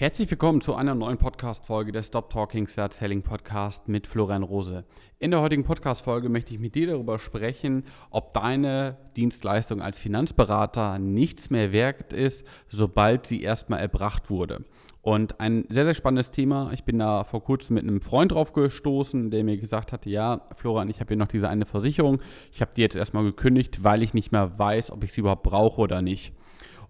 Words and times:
Herzlich 0.00 0.30
willkommen 0.30 0.62
zu 0.62 0.74
einer 0.74 0.94
neuen 0.94 1.18
Podcast-Folge 1.18 1.92
der 1.92 2.02
Stop 2.02 2.30
Talking 2.30 2.66
Start 2.66 2.94
Selling 2.94 3.20
Podcast 3.20 3.86
mit 3.86 4.06
Florian 4.06 4.42
Rose. 4.42 4.86
In 5.18 5.30
der 5.30 5.42
heutigen 5.42 5.62
Podcast-Folge 5.62 6.30
möchte 6.30 6.54
ich 6.54 6.58
mit 6.58 6.74
dir 6.74 6.86
darüber 6.86 7.18
sprechen, 7.18 7.84
ob 8.08 8.32
deine 8.32 8.96
Dienstleistung 9.18 9.82
als 9.82 9.98
Finanzberater 9.98 10.98
nichts 10.98 11.50
mehr 11.50 11.72
wert 11.72 12.14
ist, 12.14 12.46
sobald 12.70 13.26
sie 13.26 13.42
erstmal 13.42 13.80
erbracht 13.80 14.30
wurde. 14.30 14.64
Und 15.02 15.38
ein 15.38 15.66
sehr, 15.68 15.84
sehr 15.84 15.92
spannendes 15.92 16.30
Thema. 16.30 16.70
Ich 16.72 16.84
bin 16.84 16.98
da 16.98 17.24
vor 17.24 17.44
kurzem 17.44 17.74
mit 17.74 17.82
einem 17.82 18.00
Freund 18.00 18.32
drauf 18.32 18.54
gestoßen, 18.54 19.30
der 19.30 19.44
mir 19.44 19.58
gesagt 19.58 19.92
hatte, 19.92 20.08
ja, 20.08 20.46
Florian, 20.54 20.88
ich 20.88 21.00
habe 21.00 21.08
hier 21.08 21.18
noch 21.18 21.28
diese 21.28 21.50
eine 21.50 21.66
Versicherung. 21.66 22.20
Ich 22.52 22.62
habe 22.62 22.72
die 22.74 22.80
jetzt 22.80 22.96
erstmal 22.96 23.24
gekündigt, 23.24 23.84
weil 23.84 24.02
ich 24.02 24.14
nicht 24.14 24.32
mehr 24.32 24.58
weiß, 24.58 24.92
ob 24.92 25.04
ich 25.04 25.12
sie 25.12 25.20
überhaupt 25.20 25.42
brauche 25.42 25.82
oder 25.82 26.00
nicht. 26.00 26.32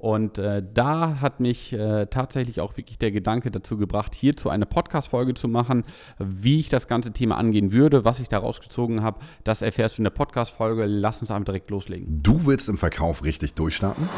Und 0.01 0.39
äh, 0.39 0.63
da 0.73 1.21
hat 1.21 1.41
mich 1.41 1.75
äh, 1.75 2.07
tatsächlich 2.07 2.63
auch 2.63 2.79
wirklich 2.79 2.97
der 2.97 3.11
Gedanke 3.11 3.51
dazu 3.51 3.77
gebracht, 3.77 4.15
hierzu 4.15 4.49
eine 4.49 4.65
Podcast-Folge 4.65 5.35
zu 5.35 5.47
machen, 5.47 5.85
wie 6.19 6.59
ich 6.59 6.71
das 6.71 6.89
ganze 6.89 7.13
Thema 7.13 7.37
angehen 7.37 7.71
würde, 7.71 8.03
was 8.03 8.19
ich 8.19 8.29
daraus 8.29 8.63
gezogen 8.63 9.03
habe. 9.03 9.21
Das 9.45 9.61
erfährst 9.61 9.99
du 9.99 10.01
in 10.01 10.05
der 10.05 10.11
Podcast-Folge. 10.11 10.87
Lass 10.87 11.21
uns 11.21 11.31
einfach 11.31 11.45
direkt 11.45 11.69
loslegen. 11.69 12.23
Du 12.23 12.47
willst 12.47 12.71
im 12.71 12.79
Verkauf 12.79 13.25
richtig 13.25 13.53
durchstarten? 13.53 14.09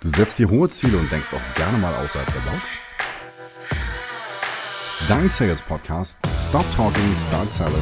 Du 0.00 0.08
setzt 0.08 0.40
dir 0.40 0.50
hohe 0.50 0.68
Ziele 0.68 0.98
und 0.98 1.12
denkst 1.12 1.32
auch 1.32 1.54
gerne 1.54 1.78
mal 1.78 1.94
außerhalb 2.02 2.32
der 2.32 2.40
Box? 2.40 2.68
Dein 5.08 5.30
Sales 5.30 5.62
Podcast 5.62 6.18
Stop 6.48 6.64
Talking, 6.74 7.14
Start 7.28 7.52
Selling 7.52 7.74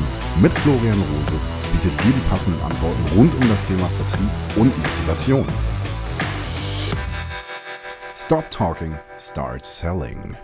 mit 0.43 0.53
Florian 0.59 0.93
Rose 0.93 1.41
bietet 1.73 2.05
dir 2.05 2.13
die 2.13 2.29
passenden 2.29 2.61
Antworten 2.61 3.03
rund 3.17 3.35
um 3.35 3.49
das 3.49 3.65
Thema 3.65 3.89
Vertrieb 3.89 4.29
und 4.57 4.77
Motivation. 4.77 5.76
Stop 8.19 8.51
Talking, 8.51 8.95
Start 9.19 9.67
Selling. 9.67 10.39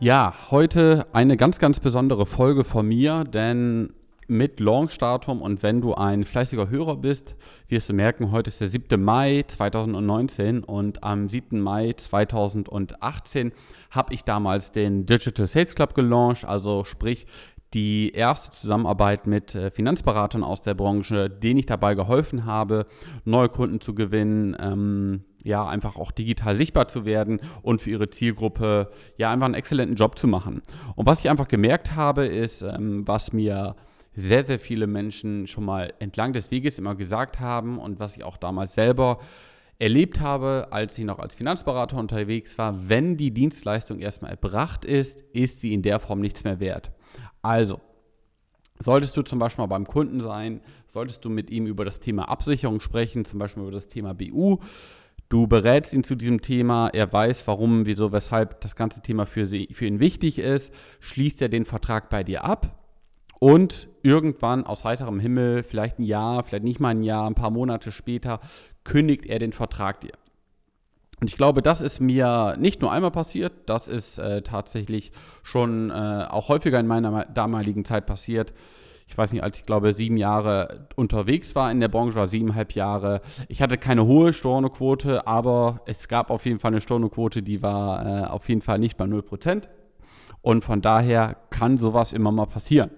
Ja, 0.00 0.32
heute 0.50 1.06
eine 1.12 1.36
ganz, 1.36 1.58
ganz 1.58 1.78
besondere 1.78 2.24
Folge 2.24 2.64
von 2.64 2.88
mir, 2.88 3.24
denn 3.24 3.92
mit 4.28 4.60
Launchdatum 4.60 5.42
und 5.42 5.62
wenn 5.62 5.82
du 5.82 5.92
ein 5.92 6.24
fleißiger 6.24 6.70
Hörer 6.70 6.96
bist, 6.96 7.36
wirst 7.68 7.90
du 7.90 7.92
merken, 7.92 8.32
heute 8.32 8.48
ist 8.48 8.62
der 8.62 8.70
7. 8.70 8.98
Mai 8.98 9.44
2019 9.46 10.64
und 10.64 11.04
am 11.04 11.28
7. 11.28 11.60
Mai 11.60 11.92
2018 11.92 13.52
habe 13.90 14.14
ich 14.14 14.24
damals 14.24 14.72
den 14.72 15.04
Digital 15.04 15.46
Sales 15.46 15.74
Club 15.74 15.94
gelauncht, 15.94 16.46
also 16.46 16.84
sprich 16.84 17.26
die 17.74 18.12
erste 18.12 18.52
Zusammenarbeit 18.52 19.26
mit 19.26 19.54
äh, 19.54 19.70
Finanzberatern 19.70 20.44
aus 20.44 20.62
der 20.62 20.74
Branche, 20.74 21.28
denen 21.28 21.58
ich 21.58 21.66
dabei 21.66 21.94
geholfen 21.94 22.46
habe, 22.46 22.86
neue 23.24 23.50
Kunden 23.50 23.80
zu 23.80 23.94
gewinnen, 23.94 24.56
ähm, 24.58 25.24
ja, 25.44 25.66
einfach 25.66 25.96
auch 25.96 26.12
digital 26.12 26.56
sichtbar 26.56 26.88
zu 26.88 27.04
werden 27.04 27.40
und 27.62 27.80
für 27.80 27.90
ihre 27.90 28.10
Zielgruppe 28.10 28.90
ja 29.16 29.30
einfach 29.30 29.46
einen 29.46 29.54
exzellenten 29.54 29.96
Job 29.96 30.18
zu 30.18 30.28
machen. 30.28 30.62
Und 30.96 31.06
was 31.06 31.20
ich 31.20 31.30
einfach 31.30 31.48
gemerkt 31.48 31.96
habe, 31.96 32.26
ist, 32.26 32.62
ähm, 32.62 33.06
was 33.06 33.32
mir 33.32 33.76
sehr, 34.14 34.44
sehr 34.44 34.58
viele 34.58 34.86
Menschen 34.86 35.46
schon 35.46 35.64
mal 35.64 35.94
entlang 35.98 36.32
des 36.32 36.50
Weges 36.50 36.78
immer 36.78 36.94
gesagt 36.94 37.40
haben 37.40 37.78
und 37.78 37.98
was 37.98 38.16
ich 38.16 38.24
auch 38.24 38.36
damals 38.36 38.74
selber 38.74 39.18
erlebt 39.78 40.20
habe, 40.20 40.68
als 40.70 40.96
ich 40.98 41.04
noch 41.04 41.18
als 41.18 41.34
Finanzberater 41.34 41.96
unterwegs 41.96 42.56
war, 42.58 42.88
wenn 42.88 43.16
die 43.16 43.32
Dienstleistung 43.32 43.98
erstmal 43.98 44.30
erbracht 44.30 44.84
ist, 44.84 45.22
ist 45.32 45.60
sie 45.60 45.72
in 45.72 45.82
der 45.82 45.98
Form 45.98 46.20
nichts 46.20 46.44
mehr 46.44 46.60
wert. 46.60 46.92
Also, 47.40 47.80
solltest 48.78 49.16
du 49.16 49.22
zum 49.22 49.38
Beispiel 49.38 49.62
mal 49.62 49.66
beim 49.66 49.86
Kunden 49.86 50.20
sein, 50.20 50.60
solltest 50.86 51.24
du 51.24 51.30
mit 51.30 51.50
ihm 51.50 51.66
über 51.66 51.84
das 51.84 51.98
Thema 51.98 52.28
Absicherung 52.28 52.80
sprechen, 52.80 53.24
zum 53.24 53.38
Beispiel 53.38 53.62
über 53.62 53.72
das 53.72 53.88
Thema 53.88 54.14
BU, 54.14 54.58
Du 55.32 55.46
berätst 55.46 55.94
ihn 55.94 56.04
zu 56.04 56.14
diesem 56.14 56.42
Thema, 56.42 56.88
er 56.88 57.10
weiß, 57.10 57.46
warum, 57.46 57.86
wieso, 57.86 58.12
weshalb 58.12 58.60
das 58.60 58.76
ganze 58.76 59.00
Thema 59.00 59.24
für, 59.24 59.46
sie, 59.46 59.66
für 59.72 59.86
ihn 59.86 59.98
wichtig 59.98 60.38
ist, 60.38 60.74
schließt 61.00 61.40
er 61.40 61.48
den 61.48 61.64
Vertrag 61.64 62.10
bei 62.10 62.22
dir 62.22 62.44
ab 62.44 62.78
und 63.40 63.88
irgendwann 64.02 64.66
aus 64.66 64.84
heiterem 64.84 65.18
Himmel, 65.20 65.62
vielleicht 65.62 65.98
ein 65.98 66.02
Jahr, 66.02 66.44
vielleicht 66.44 66.64
nicht 66.64 66.80
mal 66.80 66.90
ein 66.90 67.00
Jahr, 67.00 67.26
ein 67.26 67.34
paar 67.34 67.48
Monate 67.48 67.92
später, 67.92 68.40
kündigt 68.84 69.24
er 69.24 69.38
den 69.38 69.54
Vertrag 69.54 70.02
dir. 70.02 70.12
Und 71.18 71.30
ich 71.30 71.36
glaube, 71.36 71.62
das 71.62 71.80
ist 71.80 71.98
mir 71.98 72.58
nicht 72.58 72.82
nur 72.82 72.92
einmal 72.92 73.10
passiert, 73.10 73.54
das 73.64 73.88
ist 73.88 74.18
äh, 74.18 74.42
tatsächlich 74.42 75.12
schon 75.42 75.88
äh, 75.88 76.26
auch 76.28 76.50
häufiger 76.50 76.78
in 76.78 76.86
meiner 76.86 77.24
damaligen 77.24 77.86
Zeit 77.86 78.04
passiert 78.04 78.52
ich 79.12 79.18
weiß 79.18 79.32
nicht, 79.34 79.42
als 79.42 79.58
ich 79.58 79.66
glaube 79.66 79.92
sieben 79.92 80.16
Jahre 80.16 80.86
unterwegs 80.96 81.54
war 81.54 81.70
in 81.70 81.80
der 81.80 81.88
Branche, 81.88 82.18
oder 82.18 82.28
siebeneinhalb 82.28 82.72
Jahre. 82.72 83.20
Ich 83.48 83.60
hatte 83.60 83.76
keine 83.76 84.06
hohe 84.06 84.32
Stornoquote, 84.32 85.26
aber 85.26 85.82
es 85.84 86.08
gab 86.08 86.30
auf 86.30 86.46
jeden 86.46 86.58
Fall 86.58 86.70
eine 86.70 86.80
Stornoquote, 86.80 87.42
die 87.42 87.60
war 87.62 88.06
äh, 88.06 88.24
auf 88.24 88.48
jeden 88.48 88.62
Fall 88.62 88.78
nicht 88.78 88.96
bei 88.96 89.04
0%. 89.04 89.64
Und 90.40 90.64
von 90.64 90.80
daher 90.80 91.36
kann 91.50 91.76
sowas 91.76 92.14
immer 92.14 92.32
mal 92.32 92.46
passieren. 92.46 92.90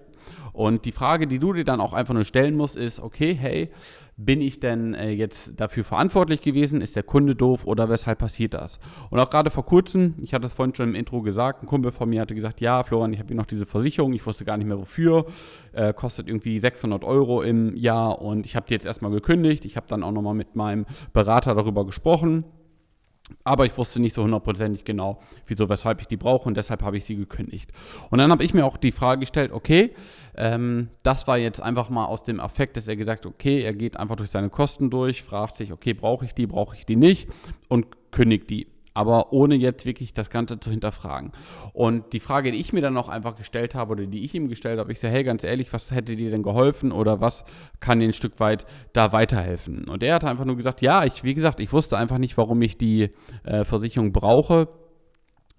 Und 0.55 0.85
die 0.85 0.93
Frage, 0.93 1.27
die 1.27 1.37
du 1.37 1.51
dir 1.51 1.65
dann 1.65 1.81
auch 1.81 1.91
einfach 1.91 2.13
nur 2.13 2.23
stellen 2.23 2.55
musst, 2.55 2.77
ist, 2.77 3.01
okay, 3.01 3.37
hey, 3.37 3.69
bin 4.15 4.39
ich 4.39 4.61
denn 4.61 4.93
äh, 4.93 5.11
jetzt 5.11 5.59
dafür 5.59 5.83
verantwortlich 5.83 6.39
gewesen? 6.39 6.79
Ist 6.79 6.95
der 6.95 7.03
Kunde 7.03 7.35
doof 7.35 7.67
oder 7.67 7.89
weshalb 7.89 8.19
passiert 8.19 8.53
das? 8.53 8.79
Und 9.09 9.19
auch 9.19 9.29
gerade 9.29 9.49
vor 9.49 9.65
kurzem, 9.65 10.15
ich 10.21 10.33
hatte 10.33 10.45
es 10.45 10.53
vorhin 10.53 10.73
schon 10.73 10.87
im 10.87 10.95
Intro 10.95 11.21
gesagt, 11.21 11.61
ein 11.61 11.65
Kumpel 11.67 11.91
von 11.91 12.09
mir 12.09 12.21
hatte 12.21 12.33
gesagt, 12.33 12.61
ja, 12.61 12.83
Florian, 12.85 13.11
ich 13.11 13.19
habe 13.19 13.27
hier 13.27 13.35
noch 13.35 13.45
diese 13.45 13.65
Versicherung, 13.65 14.13
ich 14.13 14.25
wusste 14.25 14.45
gar 14.45 14.55
nicht 14.55 14.67
mehr 14.67 14.79
wofür, 14.79 15.25
äh, 15.73 15.93
kostet 15.93 16.29
irgendwie 16.29 16.57
600 16.57 17.03
Euro 17.03 17.41
im 17.41 17.75
Jahr 17.75 18.21
und 18.21 18.45
ich 18.45 18.55
habe 18.55 18.65
die 18.67 18.73
jetzt 18.75 18.85
erstmal 18.85 19.11
gekündigt. 19.11 19.65
Ich 19.65 19.75
habe 19.75 19.87
dann 19.89 20.03
auch 20.03 20.13
nochmal 20.13 20.35
mit 20.35 20.55
meinem 20.55 20.85
Berater 21.11 21.53
darüber 21.53 21.85
gesprochen 21.85 22.45
aber 23.43 23.65
ich 23.65 23.77
wusste 23.77 23.99
nicht 23.99 24.13
so 24.13 24.23
hundertprozentig 24.23 24.85
genau, 24.85 25.19
wieso, 25.47 25.67
weshalb 25.67 26.01
ich 26.01 26.07
die 26.07 26.17
brauche 26.17 26.47
und 26.47 26.57
deshalb 26.57 26.83
habe 26.83 26.97
ich 26.97 27.05
sie 27.05 27.15
gekündigt. 27.15 27.71
Und 28.11 28.19
dann 28.19 28.31
habe 28.31 28.43
ich 28.43 28.53
mir 28.53 28.65
auch 28.65 28.77
die 28.77 28.91
Frage 28.91 29.21
gestellt, 29.21 29.51
okay, 29.51 29.95
ähm, 30.35 30.89
das 31.03 31.27
war 31.27 31.37
jetzt 31.37 31.61
einfach 31.61 31.89
mal 31.89 32.05
aus 32.05 32.23
dem 32.23 32.39
Affekt, 32.39 32.77
dass 32.77 32.87
er 32.87 32.95
gesagt, 32.95 33.25
okay, 33.25 33.61
er 33.61 33.73
geht 33.73 33.97
einfach 33.97 34.15
durch 34.15 34.29
seine 34.29 34.49
Kosten 34.49 34.89
durch, 34.89 35.23
fragt 35.23 35.55
sich, 35.55 35.71
okay, 35.71 35.93
brauche 35.93 36.25
ich 36.25 36.35
die, 36.35 36.45
brauche 36.45 36.75
ich 36.75 36.85
die 36.85 36.95
nicht 36.95 37.27
und 37.67 37.87
kündigt 38.11 38.49
die 38.49 38.67
aber 38.95 39.33
ohne 39.33 39.55
jetzt 39.55 39.85
wirklich 39.85 40.13
das 40.13 40.29
Ganze 40.29 40.59
zu 40.59 40.71
hinterfragen. 40.71 41.31
Und 41.73 42.13
die 42.13 42.21
Frage, 42.21 42.51
die 42.51 42.59
ich 42.59 42.73
mir 42.73 42.81
dann 42.81 42.93
noch 42.93 43.09
einfach 43.09 43.35
gestellt 43.35 43.75
habe 43.75 43.91
oder 43.91 44.05
die 44.05 44.23
ich 44.23 44.33
ihm 44.33 44.47
gestellt 44.47 44.79
habe, 44.79 44.91
ich 44.91 44.99
sage, 44.99 45.13
hey, 45.13 45.23
ganz 45.23 45.43
ehrlich, 45.43 45.71
was 45.73 45.91
hätte 45.91 46.15
dir 46.15 46.31
denn 46.31 46.43
geholfen 46.43 46.91
oder 46.91 47.19
was 47.21 47.43
kann 47.81 47.99
dir 47.99 48.07
ein 48.07 48.13
Stück 48.13 48.39
weit 48.39 48.65
da 48.93 49.11
weiterhelfen? 49.11 49.89
Und 49.89 50.01
er 50.01 50.15
hat 50.15 50.23
einfach 50.23 50.45
nur 50.45 50.55
gesagt, 50.55 50.81
ja, 50.81 51.03
ich, 51.03 51.23
wie 51.25 51.33
gesagt, 51.33 51.59
ich 51.59 51.73
wusste 51.73 51.97
einfach 51.97 52.17
nicht, 52.17 52.37
warum 52.37 52.61
ich 52.61 52.77
die 52.77 53.11
äh, 53.43 53.65
Versicherung 53.65 54.13
brauche. 54.13 54.69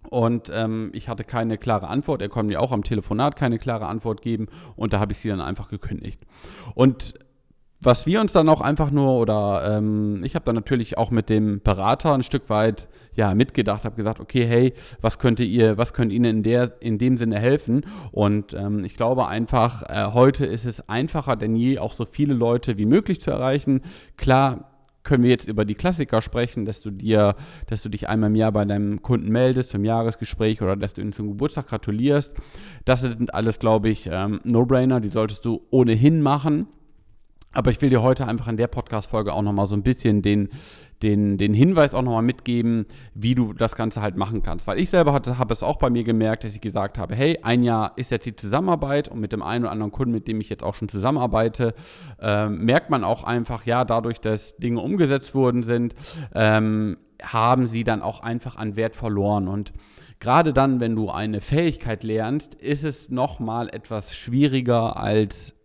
Und 0.08 0.50
ähm, 0.54 0.91
ich 0.94 1.08
hatte 1.08 1.24
keine 1.24 1.58
klare 1.58 1.88
Antwort. 1.88 2.22
Er 2.22 2.28
konnte 2.30 2.48
mir 2.48 2.60
auch 2.60 2.72
am 2.72 2.84
Telefonat 2.84 3.36
keine 3.36 3.58
klare 3.58 3.86
Antwort 3.86 4.22
geben. 4.22 4.47
Und 4.76 4.94
da 4.94 5.00
habe 5.00 5.12
ich 5.12 5.18
sie 5.18 5.28
dann 5.28 5.41
einfach 5.42 5.68
gekündigt. 5.68 6.22
Und 6.74 7.14
was 7.81 8.06
wir 8.06 8.20
uns 8.20 8.32
dann 8.32 8.48
auch 8.48 8.60
einfach 8.60 8.91
nur, 8.91 9.12
oder 9.12 9.76
ähm, 9.76 10.22
ich 10.25 10.34
habe 10.34 10.44
dann 10.44 10.54
natürlich 10.54 10.97
auch 10.97 11.10
mit 11.10 11.28
dem 11.28 11.60
Berater 11.60 12.14
ein 12.14 12.22
Stück 12.22 12.48
weit 12.48 12.88
ja, 13.14 13.34
mitgedacht, 13.34 13.84
habe 13.84 13.97
gesagt, 13.97 14.20
okay, 14.20 14.47
hey, 14.47 14.72
was 15.00 15.19
könnte 15.19 15.42
ihr, 15.42 15.78
was 15.78 15.92
könnte 15.92 16.15
Ihnen 16.15 16.36
in, 16.36 16.42
der, 16.42 16.72
in 16.81 16.98
dem 16.98 17.16
Sinne 17.16 17.38
helfen? 17.38 17.86
Und 18.12 18.54
ähm, 18.54 18.84
ich 18.84 18.97
glaube 18.97 19.26
einfach, 19.26 19.82
äh, 19.82 20.12
heute 20.12 20.47
ist 20.47 20.66
es 20.66 20.88
einfacher 20.88 21.36
denn 21.36 21.56
je, 21.56 21.78
auch 21.78 21.92
so 21.92 22.04
viele 22.04 22.34
Leute 22.34 22.78
wie 22.78 22.86
möglich 22.86 23.20
zu 23.20 23.31
erreichen. 23.31 23.82
Klar, 24.16 24.70
können 25.06 25.22
wir 25.22 25.31
jetzt 25.31 25.48
über 25.48 25.65
die 25.65 25.76
Klassiker 25.76 26.20
sprechen, 26.20 26.65
dass 26.66 26.81
du 26.81 26.91
dir, 26.91 27.36
dass 27.69 27.82
du 27.82 27.88
dich 27.88 28.09
einmal 28.09 28.31
im 28.31 28.36
Jahr 28.36 28.53
bei 28.53 28.65
deinem 28.65 29.03
Kunden 29.03 29.31
meldest 29.31 29.70
zum 29.70 29.84
Jahresgespräch 29.84 30.60
oder 30.60 30.76
dass 30.76 30.94
du 30.94 31.00
ihm 31.00 31.12
zum 31.15 31.28
Geburtstag 31.28 31.69
gratulierst. 31.69 32.34
Das 32.84 33.00
sind 33.03 33.32
alles, 33.32 33.59
glaube 33.59 33.88
ich, 33.88 34.09
ähm, 34.10 34.41
No-Brainer, 34.44 35.00
die 35.00 35.09
solltest 35.09 35.44
du 35.44 35.62
ohnehin 35.70 36.20
machen. 36.20 36.66
Aber 37.56 37.71
ich 37.71 37.81
will 37.81 37.89
dir 37.89 38.03
heute 38.03 38.28
einfach 38.28 38.49
in 38.49 38.59
der 38.59 38.67
Podcast-Folge 38.67 39.33
auch 39.33 39.41
nochmal 39.41 39.67
so 39.67 39.75
ein 39.75 39.83
bisschen 39.83 40.21
den, 40.21 40.50
den, 41.03 41.39
den 41.39 41.55
Hinweis 41.55 41.94
auch 41.94 42.03
nochmal 42.03 42.22
mitgeben, 42.22 42.84
wie 43.15 43.34
du 43.34 43.55
das 43.55 43.77
Ganze 43.77 44.03
halt 44.03 44.15
machen 44.15 44.43
kannst. 44.43 44.66
Weil 44.66 44.78
ich 44.78 44.91
selber 44.91 45.15
habe 45.15 45.54
es 45.54 45.63
auch 45.63 45.78
bei 45.78 45.89
mir 45.89 46.04
gemerkt, 46.04 46.45
dass 46.45 46.54
ich 46.54 46.60
gesagt 46.60 46.98
habe, 46.98 47.15
hey, 47.15 47.39
ein 47.42 47.63
Jahr 47.63 47.95
ist 47.97 48.10
jetzt 48.10 48.27
die 48.27 48.36
Zusammenarbeit 48.36 49.09
und 49.09 49.21
mit 49.21 49.33
dem 49.33 49.41
einen 49.41 49.65
oder 49.65 49.72
anderen 49.72 49.91
Kunden, 49.91 50.13
mit 50.13 50.28
dem 50.28 50.39
ich 50.39 50.51
jetzt 50.51 50.63
auch 50.63 50.75
schon 50.75 50.91
zusammenarbeite, 50.91 51.75
ähm, 52.21 52.63
merkt 52.63 52.91
man 52.91 53.04
auch 53.04 53.25
einfach, 53.25 53.65
ja, 53.65 53.86
dadurch, 53.86 54.21
dass 54.21 54.59
Dinge 54.59 54.83
umgesetzt 54.83 55.34
worden 55.34 55.63
sind, 55.63 55.95
ähm, 56.34 56.98
haben 57.22 57.69
sie 57.69 57.84
dann 57.84 58.03
auch 58.03 58.21
einfach 58.21 58.57
an 58.57 58.77
Wert 58.77 58.97
verloren. 58.97 59.48
Und 59.48 59.72
gerade 60.21 60.53
dann, 60.53 60.78
wenn 60.80 60.95
du 60.95 61.09
eine 61.09 61.41
Fähigkeit 61.41 62.04
lernst, 62.04 62.54
ist 62.54 62.84
es 62.84 63.09
nochmal 63.09 63.71
etwas 63.71 64.15
schwieriger 64.15 64.98
als 64.98 65.55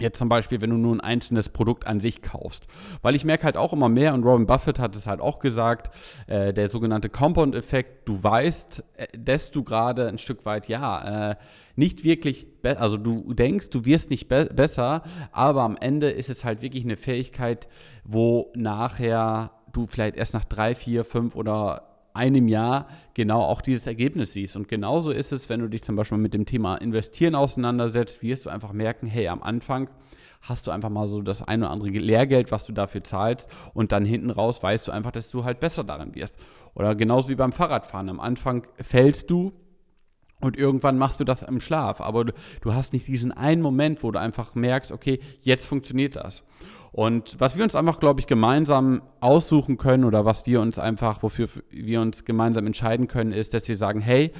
Jetzt 0.00 0.18
zum 0.18 0.28
Beispiel, 0.28 0.60
wenn 0.60 0.70
du 0.70 0.76
nur 0.76 0.94
ein 0.94 1.00
einzelnes 1.00 1.48
Produkt 1.48 1.86
an 1.86 2.00
sich 2.00 2.22
kaufst. 2.22 2.66
Weil 3.02 3.14
ich 3.14 3.24
merke 3.24 3.44
halt 3.44 3.56
auch 3.56 3.72
immer 3.72 3.88
mehr, 3.88 4.14
und 4.14 4.22
Robin 4.24 4.46
Buffett 4.46 4.78
hat 4.78 4.94
es 4.94 5.06
halt 5.06 5.20
auch 5.20 5.40
gesagt, 5.40 5.94
äh, 6.26 6.52
der 6.52 6.68
sogenannte 6.68 7.08
Compound-Effekt, 7.08 8.08
du 8.08 8.22
weißt, 8.22 8.84
äh, 8.96 9.06
dass 9.18 9.50
du 9.50 9.64
gerade 9.64 10.08
ein 10.08 10.18
Stück 10.18 10.46
weit, 10.46 10.68
ja, 10.68 11.30
äh, 11.30 11.36
nicht 11.74 12.04
wirklich, 12.04 12.46
also 12.62 12.96
du 12.96 13.32
denkst, 13.34 13.70
du 13.70 13.84
wirst 13.84 14.10
nicht 14.10 14.28
be 14.28 14.46
besser, 14.46 15.02
aber 15.32 15.62
am 15.62 15.76
Ende 15.76 16.10
ist 16.10 16.30
es 16.30 16.44
halt 16.44 16.62
wirklich 16.62 16.84
eine 16.84 16.96
Fähigkeit, 16.96 17.68
wo 18.04 18.50
nachher 18.54 19.52
du 19.72 19.86
vielleicht 19.86 20.16
erst 20.16 20.34
nach 20.34 20.44
drei, 20.44 20.74
vier, 20.74 21.04
fünf 21.04 21.36
oder 21.36 21.87
einem 22.18 22.48
Jahr 22.48 22.88
genau 23.14 23.42
auch 23.42 23.62
dieses 23.62 23.86
Ergebnis 23.86 24.34
siehst. 24.34 24.56
Und 24.56 24.68
genauso 24.68 25.10
ist 25.10 25.32
es, 25.32 25.48
wenn 25.48 25.60
du 25.60 25.68
dich 25.68 25.82
zum 25.82 25.96
Beispiel 25.96 26.18
mit 26.18 26.34
dem 26.34 26.44
Thema 26.44 26.76
Investieren 26.76 27.34
auseinandersetzt, 27.34 28.22
wirst 28.22 28.44
du 28.44 28.50
einfach 28.50 28.72
merken, 28.72 29.06
hey, 29.06 29.28
am 29.28 29.42
Anfang 29.42 29.88
hast 30.42 30.66
du 30.66 30.70
einfach 30.70 30.90
mal 30.90 31.08
so 31.08 31.22
das 31.22 31.42
ein 31.42 31.62
oder 31.62 31.70
andere 31.70 31.90
Lehrgeld, 31.90 32.52
was 32.52 32.66
du 32.66 32.72
dafür 32.72 33.02
zahlst 33.02 33.48
und 33.74 33.92
dann 33.92 34.04
hinten 34.04 34.30
raus 34.30 34.62
weißt 34.62 34.88
du 34.88 34.92
einfach, 34.92 35.12
dass 35.12 35.30
du 35.30 35.44
halt 35.44 35.60
besser 35.60 35.84
darin 35.84 36.14
wirst. 36.14 36.38
Oder 36.74 36.94
genauso 36.94 37.28
wie 37.28 37.34
beim 37.34 37.52
Fahrradfahren. 37.52 38.08
Am 38.08 38.20
Anfang 38.20 38.66
fällst 38.80 39.30
du 39.30 39.52
und 40.40 40.56
irgendwann 40.56 40.98
machst 40.98 41.18
du 41.18 41.24
das 41.24 41.42
im 41.42 41.60
Schlaf, 41.60 42.00
aber 42.00 42.26
du, 42.26 42.32
du 42.60 42.74
hast 42.74 42.92
nicht 42.92 43.08
diesen 43.08 43.32
einen 43.32 43.62
Moment, 43.62 44.02
wo 44.02 44.10
du 44.10 44.20
einfach 44.20 44.54
merkst, 44.54 44.92
okay, 44.92 45.20
jetzt 45.40 45.66
funktioniert 45.66 46.16
das. 46.16 46.44
Und 46.92 47.36
was 47.38 47.56
wir 47.56 47.64
uns 47.64 47.74
einfach, 47.74 48.00
glaube 48.00 48.20
ich, 48.20 48.26
gemeinsam 48.26 49.02
aussuchen 49.20 49.78
können 49.78 50.04
oder 50.04 50.24
was 50.24 50.46
wir 50.46 50.60
uns 50.60 50.78
einfach, 50.78 51.22
wofür 51.22 51.48
wir 51.70 52.00
uns 52.00 52.24
gemeinsam 52.24 52.66
entscheiden 52.66 53.08
können, 53.08 53.32
ist, 53.32 53.54
dass 53.54 53.68
wir 53.68 53.76
sagen, 53.76 54.00
hey, 54.00 54.32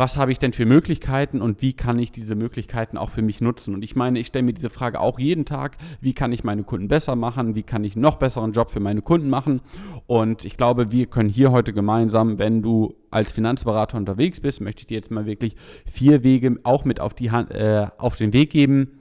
was 0.00 0.16
habe 0.16 0.32
ich 0.32 0.38
denn 0.38 0.54
für 0.54 0.64
Möglichkeiten 0.64 1.42
und 1.42 1.60
wie 1.60 1.74
kann 1.74 1.98
ich 1.98 2.10
diese 2.10 2.34
Möglichkeiten 2.34 2.96
auch 2.96 3.10
für 3.10 3.20
mich 3.20 3.42
nutzen? 3.42 3.74
Und 3.74 3.82
ich 3.82 3.96
meine, 3.96 4.18
ich 4.18 4.28
stelle 4.28 4.44
mir 4.44 4.54
diese 4.54 4.70
Frage 4.70 4.98
auch 4.98 5.18
jeden 5.18 5.44
Tag, 5.44 5.76
wie 6.00 6.14
kann 6.14 6.32
ich 6.32 6.42
meine 6.42 6.62
Kunden 6.62 6.88
besser 6.88 7.16
machen? 7.16 7.54
Wie 7.54 7.62
kann 7.62 7.84
ich 7.84 7.96
noch 7.96 8.16
besseren 8.16 8.52
Job 8.52 8.70
für 8.70 8.80
meine 8.80 9.02
Kunden 9.02 9.28
machen? 9.28 9.60
Und 10.06 10.46
ich 10.46 10.56
glaube, 10.56 10.90
wir 10.90 11.04
können 11.04 11.28
hier 11.28 11.52
heute 11.52 11.74
gemeinsam, 11.74 12.38
wenn 12.38 12.62
du 12.62 12.94
als 13.10 13.30
Finanzberater 13.30 13.98
unterwegs 13.98 14.40
bist, 14.40 14.62
möchte 14.62 14.80
ich 14.80 14.86
dir 14.86 14.94
jetzt 14.94 15.10
mal 15.10 15.26
wirklich 15.26 15.54
vier 15.84 16.22
Wege 16.22 16.58
auch 16.62 16.86
mit 16.86 16.98
auf, 16.98 17.12
die 17.12 17.30
Hand, 17.30 17.50
äh, 17.50 17.88
auf 17.98 18.16
den 18.16 18.32
Weg 18.32 18.48
geben, 18.48 18.99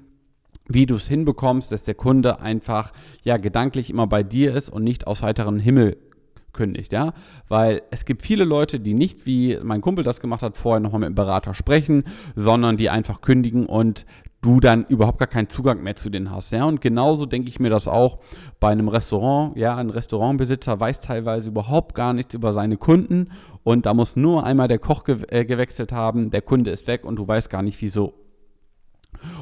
wie 0.70 0.86
du 0.86 0.96
es 0.96 1.08
hinbekommst, 1.08 1.72
dass 1.72 1.84
der 1.84 1.96
Kunde 1.96 2.40
einfach 2.40 2.94
ja 3.24 3.38
gedanklich 3.38 3.90
immer 3.90 4.08
bei 4.08 4.24
dir 4.24 4.56
ist 4.56 4.70
und 4.70 4.84
nicht 4.84 5.08
aus 5.08 5.22
heiterem 5.22 5.60
Himmel 5.60 5.98
kündigt, 6.54 6.92
ja, 6.94 7.14
weil 7.48 7.82
es 7.92 8.06
gibt 8.06 8.24
viele 8.24 8.44
Leute, 8.44 8.80
die 8.80 8.94
nicht, 8.94 9.26
wie 9.26 9.58
mein 9.64 9.82
Kumpel 9.82 10.04
das 10.04 10.20
gemacht 10.20 10.42
hat, 10.42 10.58
vorher 10.58 10.80
nochmal 10.80 11.02
mit 11.02 11.10
dem 11.10 11.16
Berater 11.16 11.54
sprechen, 11.54 12.04
sondern 12.36 12.78
die 12.78 12.90
einfach 12.90 13.22
kündigen 13.22 13.66
und 13.66 14.06
du 14.42 14.60
dann 14.60 14.86
überhaupt 14.86 15.20
gar 15.20 15.28
keinen 15.28 15.50
Zugang 15.50 15.84
mehr 15.84 15.96
zu 15.96 16.10
denen 16.10 16.32
hast, 16.32 16.52
ja, 16.52 16.66
und 16.66 16.82
genauso 16.82 17.26
denke 17.26 17.50
ich 17.50 17.60
mir 17.60 17.70
das 17.70 17.88
auch 17.88 18.20
bei 18.60 18.70
einem 18.70 18.88
Restaurant, 18.88 19.58
ja, 19.58 19.76
ein 19.76 19.90
Restaurantbesitzer 19.90 20.80
weiß 20.80 21.00
teilweise 21.02 21.50
überhaupt 21.50 21.96
gar 21.96 22.14
nichts 22.14 22.34
über 22.34 22.54
seine 22.54 22.78
Kunden 22.78 23.32
und 23.64 23.86
da 23.86 23.94
muss 23.94 24.16
nur 24.16 24.44
einmal 24.44 24.68
der 24.68 24.80
Koch 24.80 25.04
ge 25.04 25.18
äh, 25.30 25.46
gewechselt 25.46 25.92
haben, 25.92 26.32
der 26.32 26.42
Kunde 26.42 26.72
ist 26.72 26.88
weg 26.88 27.06
und 27.06 27.18
du 27.18 27.28
weißt 27.28 27.50
gar 27.50 27.62
nicht 27.62 27.82
wieso. 27.82 28.14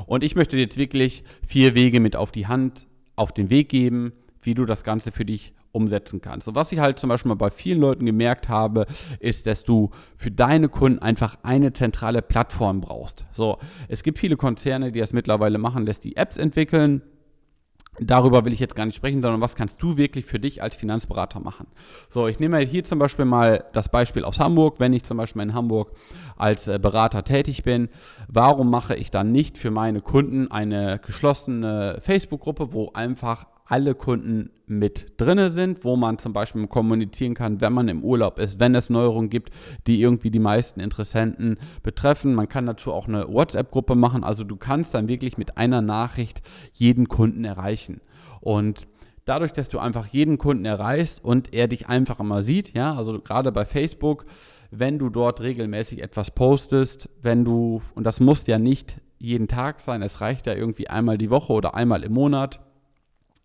Und 0.05 0.23
ich 0.23 0.35
möchte 0.35 0.55
dir 0.55 0.63
jetzt 0.63 0.77
wirklich 0.77 1.23
vier 1.45 1.75
Wege 1.75 1.99
mit 1.99 2.15
auf 2.15 2.31
die 2.31 2.47
Hand, 2.47 2.87
auf 3.15 3.31
den 3.31 3.49
Weg 3.49 3.69
geben, 3.69 4.13
wie 4.41 4.53
du 4.53 4.65
das 4.65 4.83
Ganze 4.83 5.11
für 5.11 5.25
dich 5.25 5.53
umsetzen 5.71 6.21
kannst. 6.21 6.47
Und 6.47 6.55
was 6.55 6.71
ich 6.71 6.79
halt 6.79 6.99
zum 6.99 7.09
Beispiel 7.09 7.29
mal 7.29 7.35
bei 7.35 7.51
vielen 7.51 7.79
Leuten 7.79 8.05
gemerkt 8.05 8.49
habe, 8.49 8.85
ist, 9.19 9.45
dass 9.45 9.63
du 9.63 9.91
für 10.15 10.31
deine 10.31 10.69
Kunden 10.69 10.99
einfach 10.99 11.37
eine 11.43 11.73
zentrale 11.73 12.21
Plattform 12.21 12.81
brauchst. 12.81 13.25
So, 13.31 13.57
es 13.87 14.03
gibt 14.03 14.17
viele 14.17 14.37
Konzerne, 14.37 14.91
die 14.91 14.99
das 14.99 15.13
mittlerweile 15.13 15.57
machen, 15.57 15.85
dass 15.85 15.99
die 15.99 16.15
Apps 16.15 16.37
entwickeln 16.37 17.01
Darüber 17.99 18.45
will 18.45 18.53
ich 18.53 18.59
jetzt 18.59 18.75
gar 18.75 18.85
nicht 18.85 18.95
sprechen, 18.95 19.21
sondern 19.21 19.41
was 19.41 19.55
kannst 19.55 19.81
du 19.81 19.97
wirklich 19.97 20.25
für 20.25 20.39
dich 20.39 20.61
als 20.61 20.75
Finanzberater 20.75 21.39
machen? 21.39 21.67
So, 22.09 22.27
ich 22.27 22.39
nehme 22.39 22.59
hier 22.59 22.83
zum 22.83 22.99
Beispiel 22.99 23.25
mal 23.25 23.65
das 23.73 23.89
Beispiel 23.89 24.23
aus 24.23 24.39
Hamburg. 24.39 24.79
Wenn 24.79 24.93
ich 24.93 25.03
zum 25.03 25.17
Beispiel 25.17 25.41
in 25.41 25.53
Hamburg 25.53 25.91
als 26.37 26.67
äh, 26.67 26.77
Berater 26.79 27.23
tätig 27.23 27.63
bin, 27.63 27.89
warum 28.27 28.69
mache 28.69 28.95
ich 28.95 29.09
dann 29.09 29.31
nicht 29.31 29.57
für 29.57 29.71
meine 29.71 30.01
Kunden 30.01 30.51
eine 30.51 30.99
geschlossene 30.99 31.99
Facebook-Gruppe, 32.01 32.71
wo 32.73 32.91
einfach 32.93 33.47
alle 33.67 33.95
Kunden 33.95 34.51
mit 34.65 35.13
drinne 35.17 35.49
sind, 35.49 35.83
wo 35.83 35.95
man 35.95 36.17
zum 36.17 36.33
Beispiel 36.33 36.67
kommunizieren 36.67 37.33
kann, 37.33 37.61
wenn 37.61 37.73
man 37.73 37.87
im 37.87 38.03
Urlaub 38.03 38.39
ist, 38.39 38.59
wenn 38.59 38.75
es 38.75 38.89
Neuerungen 38.89 39.29
gibt, 39.29 39.53
die 39.87 40.01
irgendwie 40.01 40.31
die 40.31 40.39
meisten 40.39 40.79
Interessenten 40.79 41.57
betreffen. 41.83 42.35
Man 42.35 42.49
kann 42.49 42.65
dazu 42.65 42.93
auch 42.93 43.07
eine 43.07 43.27
WhatsApp-Gruppe 43.27 43.95
machen. 43.95 44.23
Also 44.23 44.43
du 44.43 44.55
kannst 44.55 44.93
dann 44.93 45.07
wirklich 45.07 45.37
mit 45.37 45.57
einer 45.57 45.81
Nachricht 45.81 46.41
jeden 46.73 47.07
Kunden 47.07 47.45
erreichen. 47.45 48.01
Und 48.41 48.87
dadurch, 49.25 49.53
dass 49.53 49.69
du 49.69 49.79
einfach 49.79 50.07
jeden 50.07 50.37
Kunden 50.37 50.65
erreichst 50.65 51.23
und 51.23 51.53
er 51.53 51.67
dich 51.67 51.87
einfach 51.87 52.19
immer 52.19 52.43
sieht, 52.43 52.73
ja, 52.73 52.93
also 52.95 53.19
gerade 53.19 53.51
bei 53.51 53.65
Facebook, 53.65 54.25
wenn 54.71 54.99
du 54.99 55.09
dort 55.09 55.41
regelmäßig 55.41 56.01
etwas 56.01 56.31
postest, 56.31 57.09
wenn 57.21 57.45
du, 57.45 57.81
und 57.95 58.03
das 58.03 58.19
muss 58.19 58.47
ja 58.47 58.59
nicht 58.59 58.99
jeden 59.19 59.47
Tag 59.47 59.79
sein, 59.79 60.01
es 60.01 60.21
reicht 60.21 60.45
ja 60.45 60.53
irgendwie 60.53 60.89
einmal 60.89 61.17
die 61.17 61.29
Woche 61.29 61.53
oder 61.53 61.73
einmal 61.73 62.03
im 62.03 62.13
Monat, 62.13 62.59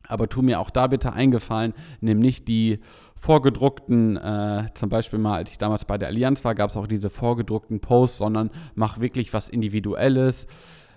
aber 0.08 0.28
tu 0.28 0.42
mir 0.42 0.60
auch 0.60 0.70
da 0.70 0.86
bitte 0.86 1.12
eingefallen, 1.12 1.74
nimm 2.00 2.18
nicht 2.18 2.48
die 2.48 2.80
vorgedruckten, 3.16 4.16
äh, 4.16 4.66
zum 4.74 4.88
Beispiel 4.88 5.18
mal, 5.18 5.36
als 5.36 5.52
ich 5.52 5.58
damals 5.58 5.84
bei 5.84 5.96
der 5.96 6.08
Allianz 6.08 6.44
war, 6.44 6.54
gab 6.54 6.70
es 6.70 6.76
auch 6.76 6.88
diese 6.88 7.08
vorgedruckten 7.08 7.80
Posts, 7.80 8.18
sondern 8.18 8.50
mach 8.74 8.98
wirklich 8.98 9.32
was 9.32 9.48
Individuelles. 9.48 10.48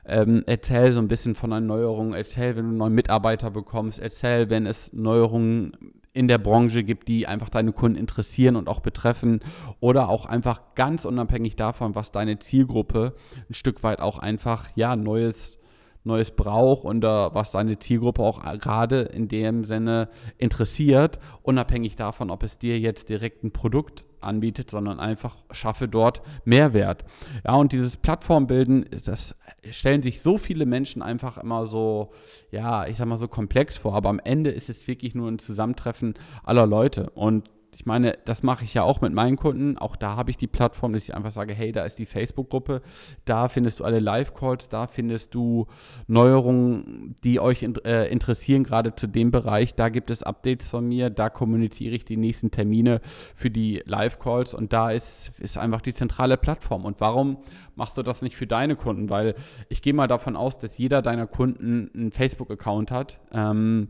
Ähm, 0.08 0.44
erzähl 0.46 0.92
so 0.92 1.00
ein 1.00 1.08
bisschen 1.08 1.36
von 1.36 1.52
Erneuerungen, 1.52 2.14
erzähl, 2.14 2.56
wenn 2.56 2.64
du 2.64 2.70
einen 2.70 2.78
neuen 2.78 2.94
Mitarbeiter 2.94 3.52
bekommst, 3.52 4.00
erzähl, 4.00 4.50
wenn 4.50 4.66
es 4.66 4.94
Neuerungen 4.94 5.74
in 6.14 6.28
der 6.28 6.38
Branche 6.38 6.84
gibt, 6.84 7.08
die 7.10 7.28
einfach 7.28 7.50
deine 7.50 7.74
Kunden 7.74 7.98
interessieren 7.98 8.56
und 8.56 8.70
auch 8.70 8.80
betreffen 8.80 9.42
oder 9.80 10.10
auch 10.10 10.26
einfach 10.26 10.62
ganz 10.74 11.06
unabhängig 11.06 11.58
davon, 11.58 11.94
was 11.94 12.12
deine 12.12 12.40
Zielgruppe 12.40 13.14
ein 13.50 13.54
Stück 13.54 13.84
weit 13.84 14.00
auch 14.00 14.18
einfach, 14.18 14.70
ja, 14.76 14.96
neues 14.96 15.58
Neues 16.06 16.32
braucht 16.32 16.86
und 16.86 17.04
uh, 17.04 17.30
was 17.34 17.52
seine 17.52 17.80
Zielgruppe 17.80 18.22
auch 18.22 18.42
gerade 18.60 19.02
in 19.02 19.28
dem 19.28 19.64
Sinne 19.64 20.10
interessiert, 20.38 21.20
unabhängig 21.42 21.96
davon, 21.96 22.30
ob 22.30 22.44
es 22.44 22.58
dir 22.58 22.80
jetzt 22.80 23.10
direkt 23.10 23.44
ein 23.44 23.52
Produkt 23.52 24.06
anbietet, 24.22 24.72
sondern 24.72 25.00
einfach 25.00 25.38
schaffe 25.52 25.88
dort 25.88 26.22
Mehrwert. 26.44 27.06
Ja, 27.46 27.56
und 27.56 27.72
dieses 27.72 27.98
Plattformbilden, 27.98 28.86
das 29.06 29.36
stellen 29.70 30.02
sich 30.02 30.22
so 30.22 30.38
viele 30.38 30.66
Menschen 30.66 31.02
einfach 31.02 31.38
immer 31.38 31.66
so, 31.66 32.12
ja, 32.52 32.88
ich 32.88 32.98
sag 32.98 33.08
mal 33.08 33.18
so 33.18 33.28
komplex 33.28 33.78
vor, 33.78 33.94
aber 33.96 34.10
am 34.10 34.20
Ende 34.20 34.50
ist 34.50 34.70
es 34.70 34.88
wirklich 34.88 35.16
nur 35.16 35.30
ein 35.30 35.40
Zusammentreffen 35.40 36.16
aller 36.44 36.66
Leute 36.66 37.10
und 37.12 37.50
ich 37.76 37.86
meine, 37.86 38.18
das 38.24 38.42
mache 38.42 38.64
ich 38.64 38.74
ja 38.74 38.84
auch 38.84 39.02
mit 39.02 39.14
meinen 39.14 39.36
Kunden. 39.36 39.78
Auch 39.78 39.98
da 39.98 40.16
habe 40.16 40.32
ich 40.32 40.38
die 40.38 40.48
Plattform, 40.48 40.94
dass 40.94 41.04
ich 41.04 41.14
einfach 41.14 41.32
sage, 41.32 41.54
hey, 41.54 41.74
da 41.74 41.84
ist 41.84 42.00
die 42.00 42.06
Facebook-Gruppe, 42.06 42.82
da 43.26 43.50
findest 43.50 43.80
du 43.82 43.84
alle 43.84 44.00
Live-Calls, 44.00 44.70
da 44.70 44.88
findest 44.88 45.36
du 45.36 45.68
Neuerungen, 46.08 47.16
die 47.26 47.42
euch 47.42 47.64
äh, 47.64 48.10
interessieren, 48.10 48.64
gerade 48.64 48.96
zu 48.96 49.08
dem 49.08 49.30
Bereich. 49.30 49.76
Da 49.76 49.90
gibt 49.90 50.10
es 50.10 50.24
Updates 50.24 50.70
von 50.70 50.88
mir, 50.88 51.10
da 51.10 51.30
kommuniziere 51.30 51.96
ich 51.96 52.06
die 52.06 52.16
nächsten 52.16 52.50
Termine 52.50 53.02
für 53.36 53.52
die 53.52 53.84
Live-Calls 53.86 54.54
und 54.54 54.72
da 54.72 54.92
ist, 54.92 55.34
ist 55.40 55.58
einfach 55.58 55.82
die 55.82 55.94
zentrale 55.94 56.38
Plattform. 56.38 56.86
Und 56.86 57.02
warum 57.02 57.38
machst 57.76 57.98
du 57.98 58.04
das 58.04 58.22
nicht 58.22 58.38
für 58.38 58.48
deine 58.48 58.78
Kunden? 58.78 59.10
Weil 59.10 59.36
ich 59.68 59.82
gehe 59.82 59.94
mal 59.94 60.08
davon 60.08 60.38
aus, 60.38 60.58
dass 60.58 60.78
jeder 60.78 61.02
deiner 61.02 61.28
Kunden 61.28 61.92
einen 61.94 62.12
Facebook-Account 62.14 62.92
hat. 62.92 63.20
Ähm, 63.34 63.90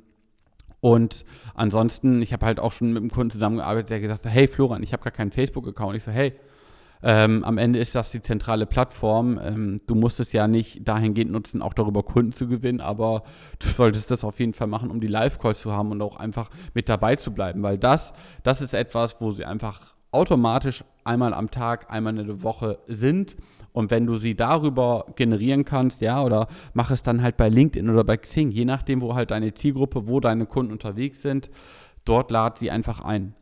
und 0.86 1.26
ansonsten, 1.56 2.22
ich 2.22 2.32
habe 2.32 2.46
halt 2.46 2.60
auch 2.60 2.72
schon 2.72 2.94
mit 2.94 3.02
einem 3.02 3.10
Kunden 3.10 3.32
zusammengearbeitet, 3.32 3.90
der 3.90 4.02
gesagt 4.02 4.24
hat, 4.24 4.32
hey 4.32 4.48
Florian, 4.48 4.84
ich 4.84 4.94
habe 4.94 5.02
gar 5.02 5.10
keinen 5.10 5.32
Facebook-Account. 5.32 5.98
Ich 5.98 6.04
so, 6.04 6.12
hey, 6.12 6.34
ähm, 7.02 7.44
am 7.44 7.58
Ende 7.58 7.80
ist 7.80 7.96
das 7.96 8.12
die 8.12 8.22
zentrale 8.22 8.68
Plattform. 8.68 9.40
Ähm, 9.42 9.80
du 9.88 9.96
musst 9.96 10.20
es 10.20 10.32
ja 10.32 10.48
nicht 10.48 10.88
dahingehend 10.88 11.32
nutzen, 11.32 11.64
auch 11.64 11.74
darüber 11.74 12.04
Kunden 12.04 12.34
zu 12.34 12.48
gewinnen, 12.48 12.82
aber 12.82 13.24
du 13.58 13.68
solltest 13.68 14.12
das 14.12 14.24
auf 14.24 14.40
jeden 14.40 14.54
Fall 14.54 14.68
machen, 14.68 14.92
um 14.92 15.02
die 15.02 15.08
Live-Calls 15.08 15.60
zu 15.60 15.72
haben 15.72 15.90
und 15.90 16.04
auch 16.04 16.18
einfach 16.18 16.52
mit 16.76 16.88
dabei 16.88 17.16
zu 17.16 17.32
bleiben, 17.32 17.64
weil 17.64 17.80
das, 17.80 18.14
das 18.44 18.62
ist 18.62 18.76
etwas, 18.76 19.20
wo 19.20 19.32
sie 19.32 19.44
einfach 19.44 19.96
automatisch 20.12 20.84
einmal 21.04 21.34
am 21.34 21.50
Tag, 21.50 21.92
einmal 21.92 22.16
in 22.16 22.28
der 22.28 22.44
Woche 22.44 22.78
sind 22.86 23.36
und 23.76 23.92
wenn 23.92 24.06
du 24.06 24.18
sie 24.18 24.36
darüber 24.36 25.06
generieren 25.16 25.66
kannst, 25.66 26.02
ja, 26.02 26.24
oder 26.24 26.48
mach 26.74 26.92
es 26.92 27.04
dann 27.04 27.22
halt 27.22 27.38
bei 27.38 27.50
LinkedIn 27.50 27.90
oder 27.90 28.04
bei 28.04 28.18
Xing, 28.18 28.50
je 28.50 28.66
nachdem, 28.66 29.02
wo 29.02 29.16
halt 29.16 29.32
deine 29.32 29.54
Zielgruppe, 29.54 30.08
wo 30.08 30.20
deine 30.20 30.46
Kunden 30.46 30.72
unterwegs 30.72 31.22
sind, 31.22 31.50
dort 32.06 32.32
lad 32.32 32.58
sie 32.58 32.72
einfach 32.72 33.02
ein. 33.02 33.36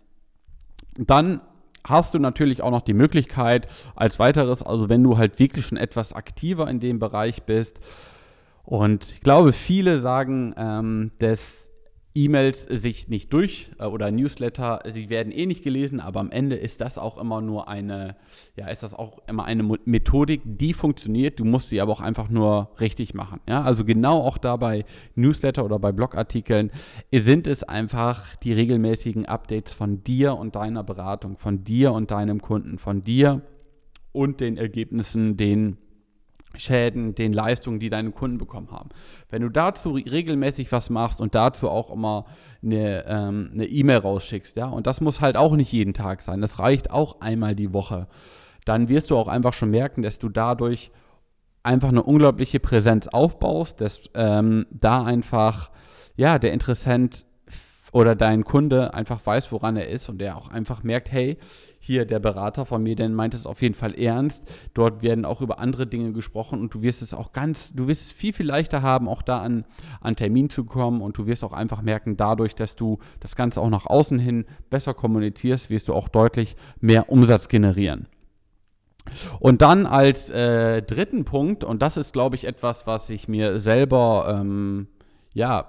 Dann 0.98 1.42
hast 1.86 2.14
du 2.14 2.20
natürlich 2.20 2.62
auch 2.64 2.72
noch 2.72 2.82
die 2.82 2.94
Möglichkeit 2.94 3.68
als 3.96 4.18
weiteres, 4.18 4.64
also 4.64 4.90
wenn 4.90 5.04
du 5.04 5.18
halt 5.18 5.38
wirklich 5.38 5.68
schon 5.68 5.78
etwas 5.78 6.14
aktiver 6.14 6.68
in 6.68 6.80
dem 6.80 7.00
Bereich 7.00 7.44
bist, 7.44 7.80
und 8.66 9.12
ich 9.12 9.22
glaube, 9.22 9.52
viele 9.52 10.00
sagen, 10.00 10.56
ähm, 10.58 11.12
dass 11.20 11.63
E-Mails 12.16 12.64
sich 12.64 13.08
nicht 13.08 13.34
durch 13.34 13.72
äh, 13.80 13.86
oder 13.86 14.12
Newsletter, 14.12 14.82
sie 14.92 15.10
werden 15.10 15.32
eh 15.32 15.46
nicht 15.46 15.64
gelesen, 15.64 16.00
aber 16.00 16.20
am 16.20 16.30
Ende 16.30 16.56
ist 16.56 16.82
das 16.82 16.98
auch 16.98 17.18
immer 17.18 17.42
nur 17.42 17.68
eine, 17.68 18.16
ja, 18.56 18.68
ist 18.68 18.84
das 18.84 18.94
auch 18.94 19.20
immer 19.28 19.46
eine 19.46 19.64
Methodik, 19.86 20.42
die 20.46 20.74
funktioniert. 20.74 21.40
Du 21.40 21.46
musst 21.46 21.70
sie 21.70 21.82
aber 21.82 21.92
auch 21.92 22.02
einfach 22.02 22.30
nur 22.30 22.70
richtig 22.80 23.14
machen. 23.14 23.40
Ja, 23.48 23.64
also 23.64 23.84
genau 23.84 24.22
auch 24.22 24.38
dabei 24.38 24.86
Newsletter 25.16 25.66
oder 25.66 25.80
bei 25.80 25.92
Blogartikeln 25.92 26.72
sind 27.12 27.48
es 27.48 27.64
einfach 27.64 28.36
die 28.38 28.54
regelmäßigen 28.54 29.26
Updates 29.26 29.74
von 29.74 30.04
dir 30.04 30.36
und 30.36 30.56
deiner 30.56 30.84
Beratung, 30.84 31.38
von 31.38 31.64
dir 31.64 31.94
und 31.94 32.12
deinem 32.12 32.42
Kunden, 32.42 32.78
von 32.78 33.04
dir 33.04 33.42
und 34.12 34.40
den 34.40 34.58
Ergebnissen, 34.58 35.38
den 35.38 35.78
Schäden, 36.56 37.16
den 37.16 37.34
Leistungen, 37.34 37.80
die 37.80 37.90
deine 37.90 38.12
Kunden 38.12 38.38
bekommen 38.38 38.72
haben. 38.72 38.90
Wenn 39.30 39.42
du 39.42 39.50
dazu 39.50 39.94
regelmäßig 39.94 40.72
was 40.72 40.90
machst 40.90 41.20
und 41.20 41.36
dazu 41.36 41.70
auch 41.70 41.90
immer 41.90 42.26
eine 42.64 43.06
ähm, 43.08 43.52
E-Mail 43.56 43.98
rausschickst, 43.98 44.56
ja, 44.56 44.68
und 44.68 44.88
das 44.88 45.02
muss 45.02 45.22
halt 45.22 45.36
auch 45.36 45.56
nicht 45.56 45.72
jeden 45.72 45.94
Tag 45.94 46.22
sein, 46.22 46.42
das 46.42 46.60
reicht 46.60 46.92
auch 46.92 47.22
einmal 47.22 47.56
die 47.56 47.74
Woche, 47.74 48.08
dann 48.66 48.88
wirst 48.88 49.10
du 49.10 49.18
auch 49.18 49.28
einfach 49.28 49.54
schon 49.54 49.72
merken, 49.72 50.04
dass 50.04 50.20
du 50.20 50.30
dadurch 50.30 50.92
einfach 51.64 51.90
eine 51.90 52.04
unglaubliche 52.04 52.60
Präsenz 52.60 53.08
aufbaust, 53.08 53.82
dass 53.82 54.02
ähm, 54.14 54.66
da 54.70 55.04
einfach, 55.04 55.72
ja, 56.16 56.38
der 56.38 56.54
Interessent 56.54 57.26
oder 57.94 58.16
dein 58.16 58.44
Kunde 58.44 58.94
einfach 58.94 59.26
weiß, 59.26 59.52
woran 59.52 59.78
er 59.78 59.88
ist 59.88 60.10
und 60.10 60.18
der 60.18 60.36
auch 60.36 60.50
einfach 60.50 60.84
merkt, 60.84 61.12
hey, 61.12 61.38
hier 61.80 62.06
der 62.06 62.20
Berater 62.20 62.66
von 62.66 62.82
mir, 62.82 62.96
der 62.96 63.08
meint 63.10 63.34
es 63.34 63.46
auf 63.46 63.62
jeden 63.62 63.76
Fall 63.76 63.94
ernst. 63.94 64.42
Dort 64.74 65.04
werden 65.04 65.26
auch 65.26 65.42
über 65.42 65.60
andere 65.60 65.86
Dinge 65.86 66.12
gesprochen 66.12 66.60
und 66.60 66.74
du 66.74 66.82
wirst 66.82 67.02
es 67.02 67.14
auch 67.14 67.34
ganz, 67.34 67.72
du 67.74 67.88
wirst 67.88 68.08
es 68.08 68.12
viel, 68.12 68.34
viel 68.34 68.48
leichter 68.48 68.82
haben, 68.82 69.08
auch 69.08 69.22
da 69.22 69.42
an, 69.42 69.66
an 70.02 70.16
Termin 70.16 70.50
zu 70.50 70.64
kommen 70.64 71.02
und 71.02 71.18
du 71.18 71.28
wirst 71.28 71.44
auch 71.44 71.54
einfach 71.54 71.82
merken, 71.82 72.18
dadurch, 72.18 72.56
dass 72.56 72.76
du 72.76 72.98
das 73.20 73.36
Ganze 73.36 73.62
auch 73.62 73.70
nach 73.70 73.86
außen 73.86 74.18
hin 74.18 74.46
besser 74.70 74.94
kommunizierst, 74.94 75.70
wirst 75.70 75.88
du 75.88 75.94
auch 75.94 76.10
deutlich 76.10 76.56
mehr 76.80 77.10
Umsatz 77.10 77.48
generieren. 77.48 78.08
Und 79.40 79.62
dann 79.62 79.86
als 79.86 80.30
äh, 80.30 80.82
dritten 80.82 81.26
Punkt, 81.26 81.64
und 81.64 81.82
das 81.82 81.98
ist, 81.98 82.14
glaube 82.14 82.38
ich, 82.38 82.46
etwas, 82.48 82.88
was 82.88 83.10
ich 83.10 83.28
mir 83.28 83.60
selber, 83.60 84.40
ähm, 84.40 84.88
ja, 85.34 85.68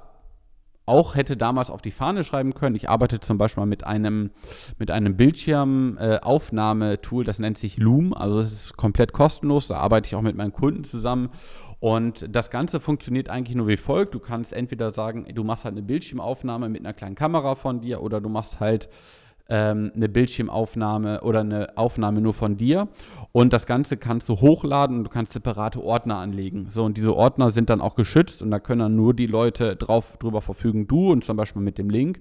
auch 0.87 1.15
hätte 1.15 1.37
damals 1.37 1.69
auf 1.71 1.83
die 1.83 1.91
Fahne 1.91 2.23
schreiben 2.25 2.55
können. 2.55 2.77
Ich 2.77 2.89
arbeite 2.91 3.21
zum 3.21 3.39
Beispiel 3.39 3.65
mit 3.67 3.87
einem, 3.87 4.31
mit 4.79 4.91
einem 4.91 5.17
Bildschirmaufnahmetool, 5.17 7.23
äh, 7.23 7.27
das 7.27 7.39
nennt 7.39 7.57
sich 7.59 7.77
Loom. 7.79 8.13
Also 8.13 8.41
es 8.41 8.53
ist 8.53 8.77
komplett 8.77 9.13
kostenlos. 9.13 9.69
Da 9.69 9.77
arbeite 9.77 10.09
ich 10.09 10.15
auch 10.15 10.23
mit 10.23 10.37
meinen 10.37 10.53
Kunden 10.53 10.85
zusammen. 10.85 11.31
Und 11.81 12.27
das 12.35 12.51
Ganze 12.51 12.81
funktioniert 12.81 13.29
eigentlich 13.29 13.57
nur 13.57 13.69
wie 13.69 13.77
folgt. 13.77 14.15
Du 14.15 14.19
kannst 14.19 14.55
entweder 14.55 14.91
sagen, 14.91 15.27
du 15.35 15.45
machst 15.45 15.65
halt 15.65 15.75
eine 15.75 15.83
Bildschirmaufnahme 15.83 16.71
mit 16.71 16.81
einer 16.81 16.95
kleinen 16.95 17.15
Kamera 17.15 17.57
von 17.57 17.81
dir 17.81 18.01
oder 18.01 18.23
du 18.23 18.31
machst 18.31 18.61
halt 18.61 18.89
ähm, 19.49 19.93
eine 19.95 20.09
Bildschirmaufnahme 20.09 21.21
oder 21.23 21.41
eine 21.41 21.77
Aufnahme 21.77 22.21
nur 22.21 22.35
von 22.35 22.57
dir. 22.57 22.89
Und 23.33 23.53
das 23.53 23.67
Ganze 23.67 23.97
kannst 23.97 24.29
du 24.29 24.41
hochladen 24.41 24.99
und 24.99 25.05
du 25.05 25.11
kannst 25.11 25.33
separate 25.33 25.83
Ordner 25.83 26.17
anlegen. 26.17 26.69
So, 26.71 26.85
und 26.85 26.97
diese 26.97 27.15
Ordner 27.15 27.51
sind 27.51 27.71
dann 27.71 27.81
auch 27.81 27.95
geschützt 27.95 28.43
und 28.43 28.51
da 28.51 28.59
können 28.59 28.81
dann 28.81 28.97
nur 28.97 29.15
die 29.15 29.27
Leute 29.27 29.77
drauf, 29.77 30.17
drüber 30.19 30.41
verfügen, 30.41 30.87
du 30.87 31.13
und 31.13 31.25
zum 31.25 31.37
Beispiel 31.37 31.63
mit 31.63 31.79
dem 31.79 31.91
Link. 31.91 32.21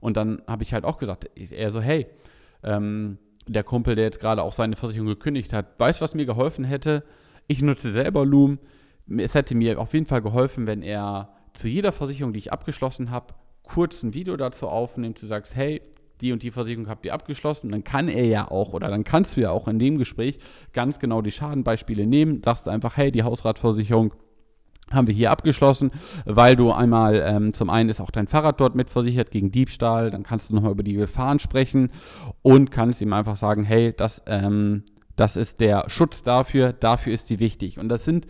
Und 0.00 0.16
dann 0.16 0.42
habe 0.46 0.62
ich 0.62 0.74
halt 0.74 0.84
auch 0.84 0.98
gesagt, 0.98 1.30
er 1.34 1.70
so, 1.70 1.80
hey, 1.80 2.06
ähm, 2.62 3.18
der 3.46 3.64
Kumpel, 3.64 3.94
der 3.94 4.04
jetzt 4.04 4.20
gerade 4.20 4.42
auch 4.42 4.52
seine 4.52 4.76
Versicherung 4.76 5.08
gekündigt 5.08 5.52
hat, 5.52 5.78
weißt 5.78 6.00
du, 6.00 6.04
was 6.04 6.14
mir 6.14 6.26
geholfen 6.26 6.64
hätte? 6.64 7.02
Ich 7.46 7.62
nutze 7.62 7.92
selber 7.92 8.26
Loom. 8.26 8.58
Es 9.16 9.34
hätte 9.34 9.54
mir 9.54 9.80
auf 9.80 9.94
jeden 9.94 10.04
Fall 10.04 10.20
geholfen, 10.20 10.66
wenn 10.66 10.82
er 10.82 11.30
zu 11.54 11.66
jeder 11.66 11.92
Versicherung, 11.92 12.34
die 12.34 12.40
ich 12.40 12.52
abgeschlossen 12.52 13.10
habe, 13.10 13.34
kurz 13.62 14.02
ein 14.02 14.12
Video 14.12 14.36
dazu 14.36 14.68
aufnimmt, 14.68 15.20
du 15.22 15.26
sagst, 15.26 15.56
hey, 15.56 15.80
die 16.20 16.32
und 16.32 16.42
die 16.42 16.50
Versicherung 16.50 16.88
habt 16.88 17.04
ihr 17.06 17.14
abgeschlossen. 17.14 17.70
dann 17.70 17.84
kann 17.84 18.08
er 18.08 18.26
ja 18.26 18.50
auch 18.50 18.72
oder 18.72 18.88
dann 18.88 19.04
kannst 19.04 19.36
du 19.36 19.40
ja 19.40 19.50
auch 19.50 19.68
in 19.68 19.78
dem 19.78 19.98
Gespräch 19.98 20.38
ganz 20.72 20.98
genau 20.98 21.22
die 21.22 21.30
Schadenbeispiele 21.30 22.06
nehmen. 22.06 22.42
Sagst 22.44 22.68
einfach, 22.68 22.96
hey, 22.96 23.10
die 23.10 23.22
Hausratversicherung 23.22 24.12
haben 24.90 25.06
wir 25.06 25.14
hier 25.14 25.30
abgeschlossen, 25.30 25.90
weil 26.24 26.56
du 26.56 26.72
einmal 26.72 27.22
ähm, 27.24 27.52
zum 27.52 27.70
einen 27.70 27.90
ist 27.90 28.00
auch 28.00 28.10
dein 28.10 28.26
Fahrrad 28.26 28.60
dort 28.60 28.74
mitversichert 28.74 29.30
gegen 29.30 29.52
Diebstahl, 29.52 30.10
dann 30.10 30.22
kannst 30.22 30.48
du 30.48 30.54
nochmal 30.54 30.72
über 30.72 30.82
die 30.82 30.94
Gefahren 30.94 31.38
sprechen 31.38 31.90
und 32.42 32.70
kannst 32.70 33.02
ihm 33.02 33.12
einfach 33.12 33.36
sagen, 33.36 33.64
hey, 33.64 33.92
das, 33.94 34.22
ähm, 34.26 34.84
das 35.16 35.36
ist 35.36 35.60
der 35.60 35.84
Schutz 35.88 36.22
dafür, 36.22 36.72
dafür 36.72 37.12
ist 37.12 37.28
die 37.28 37.38
wichtig. 37.38 37.78
Und 37.78 37.88
das 37.88 38.04
sind 38.04 38.26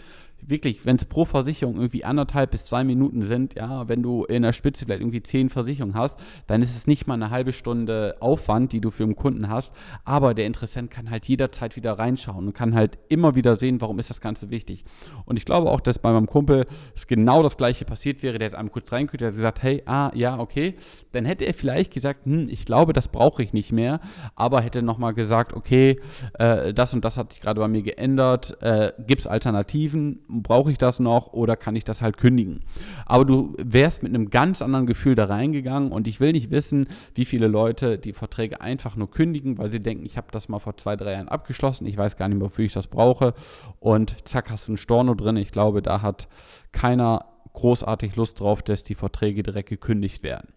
wirklich, 0.49 0.85
wenn 0.87 0.97
es 0.97 1.05
pro 1.05 1.25
Versicherung 1.25 1.77
irgendwie 1.77 2.05
anderthalb 2.05 2.51
bis 2.51 2.65
zwei 2.65 2.85
Minuten 2.85 3.23
sind, 3.23 3.55
ja, 3.55 3.89
wenn 3.89 4.03
du 4.03 4.25
in 4.25 4.43
der 4.43 4.53
Spitze 4.53 4.85
vielleicht 4.85 5.03
irgendwie 5.03 5.23
zehn 5.23 5.51
Versicherungen 5.51 5.95
hast, 5.95 6.19
dann 6.47 6.63
ist 6.63 6.77
es 6.77 6.87
nicht 6.87 7.07
mal 7.07 7.15
eine 7.15 7.31
halbe 7.31 7.53
Stunde 7.53 8.17
Aufwand, 8.21 8.73
die 8.73 8.81
du 8.81 8.91
für 8.91 9.05
einen 9.05 9.17
Kunden 9.17 9.49
hast, 9.49 9.75
aber 10.05 10.35
der 10.35 10.47
Interessent 10.47 10.91
kann 10.91 11.11
halt 11.11 11.27
jederzeit 11.27 11.77
wieder 11.77 11.99
reinschauen 11.99 12.47
und 12.47 12.53
kann 12.55 12.75
halt 12.75 12.99
immer 13.09 13.35
wieder 13.35 13.57
sehen, 13.57 13.81
warum 13.81 13.99
ist 13.99 14.11
das 14.11 14.21
Ganze 14.21 14.51
wichtig. 14.51 14.85
Und 15.25 15.37
ich 15.39 15.45
glaube 15.45 15.71
auch, 15.71 15.81
dass 15.81 15.99
bei 15.99 16.13
meinem 16.13 16.27
Kumpel 16.27 16.67
es 16.95 17.07
genau 17.07 17.43
das 17.43 17.57
gleiche 17.57 17.85
passiert 17.85 18.23
wäre, 18.23 18.39
der 18.39 18.51
hat 18.51 18.59
einmal 18.59 18.73
kurz 18.73 18.93
reingekühlt, 18.93 19.21
der 19.21 19.29
hat 19.29 19.37
gesagt, 19.37 19.63
hey, 19.63 19.83
ah, 19.87 20.11
ja, 20.15 20.39
okay, 20.39 20.75
dann 21.13 21.25
hätte 21.25 21.45
er 21.45 21.55
vielleicht 21.55 21.93
gesagt, 21.93 22.25
hm, 22.25 22.49
ich 22.49 22.65
glaube, 22.65 22.93
das 22.93 23.09
brauche 23.09 23.43
ich 23.43 23.53
nicht 23.53 23.73
mehr, 23.73 24.01
aber 24.35 24.61
hätte 24.61 24.83
nochmal 24.83 25.15
gesagt, 25.15 25.53
okay, 25.53 26.01
äh, 26.39 26.73
das 26.73 26.95
und 26.95 27.05
das 27.05 27.17
hat 27.17 27.33
sich 27.33 27.43
gerade 27.43 27.61
bei 27.61 27.69
mir 27.69 27.83
geändert, 27.83 28.57
äh, 28.63 28.93
gibt 29.07 29.21
es 29.21 29.27
Alternativen, 29.27 30.21
brauche 30.43 30.71
ich 30.71 30.79
das 30.79 31.01
noch 31.01 31.33
oder 31.33 31.57
kann 31.57 31.77
ich 31.77 31.85
das 31.85 32.03
halt 32.03 32.17
kündigen? 32.17 32.61
Aber 33.07 33.25
du 33.25 33.55
wärst 33.59 34.03
mit 34.03 34.15
einem 34.15 34.31
ganz 34.31 34.63
anderen 34.63 34.87
Gefühl 34.87 35.15
da 35.15 35.27
reingegangen 35.27 35.93
und 35.93 36.09
ich 36.09 36.21
will 36.21 36.33
nicht 36.33 36.51
wissen, 36.51 36.89
wie 37.15 37.25
viele 37.25 37.47
Leute 37.47 37.99
die 37.99 38.13
Verträge 38.13 38.61
einfach 38.61 38.97
nur 38.97 39.11
kündigen, 39.11 39.59
weil 39.59 39.71
sie 39.71 39.81
denken, 39.81 40.07
ich 40.07 40.17
habe 40.17 40.29
das 40.31 40.49
mal 40.49 40.59
vor 40.59 40.77
zwei, 40.77 40.97
drei 40.97 41.13
Jahren 41.13 41.29
abgeschlossen, 41.29 41.87
ich 41.87 41.97
weiß 41.97 42.17
gar 42.17 42.29
nicht 42.29 42.39
wofür 42.41 42.65
ich 42.65 42.73
das 42.73 42.87
brauche 42.87 43.35
und 43.81 44.29
zack, 44.29 44.51
hast 44.51 44.69
du 44.69 44.73
einen 44.73 44.79
Storno 44.79 45.15
drin. 45.15 45.37
Ich 45.37 45.51
glaube, 45.51 45.83
da 45.83 46.03
hat 46.03 46.29
keiner 46.73 47.25
großartig 47.53 48.17
Lust 48.17 48.41
drauf, 48.41 48.63
dass 48.63 48.85
die 48.85 48.95
Verträge 48.95 49.43
direkt 49.43 49.69
gekündigt 49.69 50.23
werden. 50.23 50.49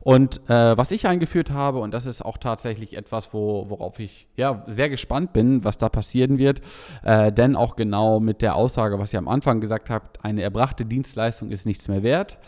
Und 0.00 0.40
äh, 0.48 0.76
was 0.76 0.90
ich 0.90 1.06
eingeführt 1.06 1.50
habe, 1.50 1.78
und 1.78 1.92
das 1.92 2.06
ist 2.06 2.24
auch 2.24 2.38
tatsächlich 2.38 2.96
etwas, 2.96 3.32
wo, 3.32 3.68
worauf 3.68 3.98
ich 3.98 4.28
ja 4.36 4.64
sehr 4.66 4.88
gespannt 4.88 5.32
bin, 5.32 5.64
was 5.64 5.78
da 5.78 5.88
passieren 5.88 6.38
wird, 6.38 6.60
äh, 7.02 7.32
denn 7.32 7.56
auch 7.56 7.76
genau 7.76 8.20
mit 8.20 8.42
der 8.42 8.56
Aussage, 8.56 8.98
was 8.98 9.12
ihr 9.12 9.18
am 9.18 9.28
Anfang 9.28 9.60
gesagt 9.60 9.90
habt, 9.90 10.24
eine 10.24 10.42
erbrachte 10.42 10.84
Dienstleistung 10.84 11.50
ist 11.50 11.66
nichts 11.66 11.88
mehr 11.88 12.02
wert. 12.02 12.38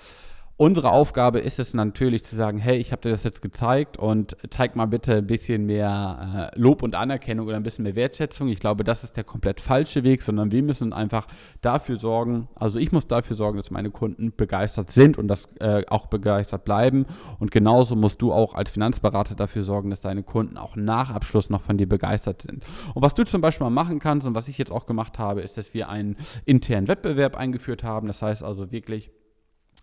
Unsere 0.59 0.91
Aufgabe 0.91 1.41
ist 1.41 1.59
es 1.59 1.75
natürlich 1.75 2.25
zu 2.25 2.35
sagen, 2.35 2.57
hey, 2.57 2.79
ich 2.79 2.91
habe 2.91 3.03
dir 3.03 3.11
das 3.11 3.25
jetzt 3.25 3.43
gezeigt 3.43 3.99
und 3.99 4.39
zeig 4.49 4.75
mal 4.75 4.87
bitte 4.87 5.17
ein 5.17 5.27
bisschen 5.27 5.67
mehr 5.67 6.51
äh, 6.55 6.59
Lob 6.59 6.83
und 6.83 6.95
Anerkennung 6.95 7.47
oder 7.47 7.57
ein 7.57 7.63
bisschen 7.63 7.83
mehr 7.83 7.95
Wertschätzung. 7.95 8.49
Ich 8.49 8.59
glaube, 8.59 8.83
das 8.83 9.05
ist 9.05 9.19
der 9.19 9.25
komplett 9.25 9.61
falsche 9.61 10.03
Weg, 10.03 10.23
sondern 10.23 10.53
wir 10.53 10.63
müssen 10.63 10.95
einfach 10.95 11.27
dafür 11.61 11.99
sorgen, 11.99 12.49
also 12.55 12.79
ich 12.79 12.91
muss 12.91 13.07
dafür 13.07 13.37
sorgen, 13.37 13.59
dass 13.59 13.71
meine 13.71 13.91
Kunden 13.91 14.33
begeistert 14.35 14.91
sind 14.91 15.19
und 15.19 15.29
das 15.29 15.47
äh, 15.61 15.85
auch 15.89 16.07
begeistert 16.07 16.65
bleiben. 16.65 17.05
Und 17.39 17.51
genauso 17.51 17.95
musst 17.95 18.23
du 18.23 18.33
auch 18.33 18.55
als 18.55 18.71
Finanzberater 18.71 19.35
dafür 19.35 19.63
sorgen, 19.63 19.91
dass 19.91 20.01
deine 20.01 20.23
Kunden 20.23 20.57
auch 20.57 20.75
nach 20.75 21.11
Abschluss 21.11 21.51
noch 21.51 21.61
von 21.61 21.77
dir 21.77 21.87
begeistert 21.87 22.41
sind. 22.41 22.65
Und 22.95 23.03
was 23.03 23.13
du 23.13 23.25
zum 23.25 23.43
Beispiel 23.43 23.67
mal 23.67 23.71
machen 23.71 23.99
kannst 23.99 24.27
und 24.27 24.35
was 24.35 24.49
ich 24.49 24.57
jetzt 24.57 24.73
auch 24.73 24.87
gemacht 24.87 25.19
habe, 25.19 25.43
ist, 25.43 25.59
dass 25.59 25.75
wir 25.75 25.91
einen 25.91 26.17
internen 26.47 26.89
Wettbewerb 26.89 27.37
eingeführt 27.37 27.85
haben. 27.85 28.07
Das 28.07 28.23
heißt 28.23 28.43
also 28.43 28.73
wirklich, 28.73 29.11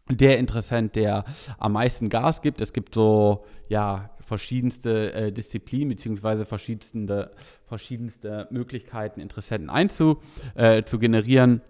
der 0.10 0.38
Interessent, 0.38 0.96
der 0.96 1.24
am 1.58 1.74
meisten 1.74 2.10
Gas 2.10 2.42
gibt. 2.42 2.62
Es 2.62 2.74
gibt 2.74 2.94
so, 2.94 3.46
ja, 3.70 4.10
verschiedenste 4.20 5.14
äh, 5.14 5.32
Disziplinen 5.32 5.90
beziehungsweise 5.90 6.46
verschiedenste, 6.46 7.32
verschiedenste 7.66 8.48
Möglichkeiten, 8.52 9.20
Interessenten 9.20 9.70
einzu, 9.70 10.22
äh, 10.56 10.84
zu 10.84 10.98
generieren 10.98 11.62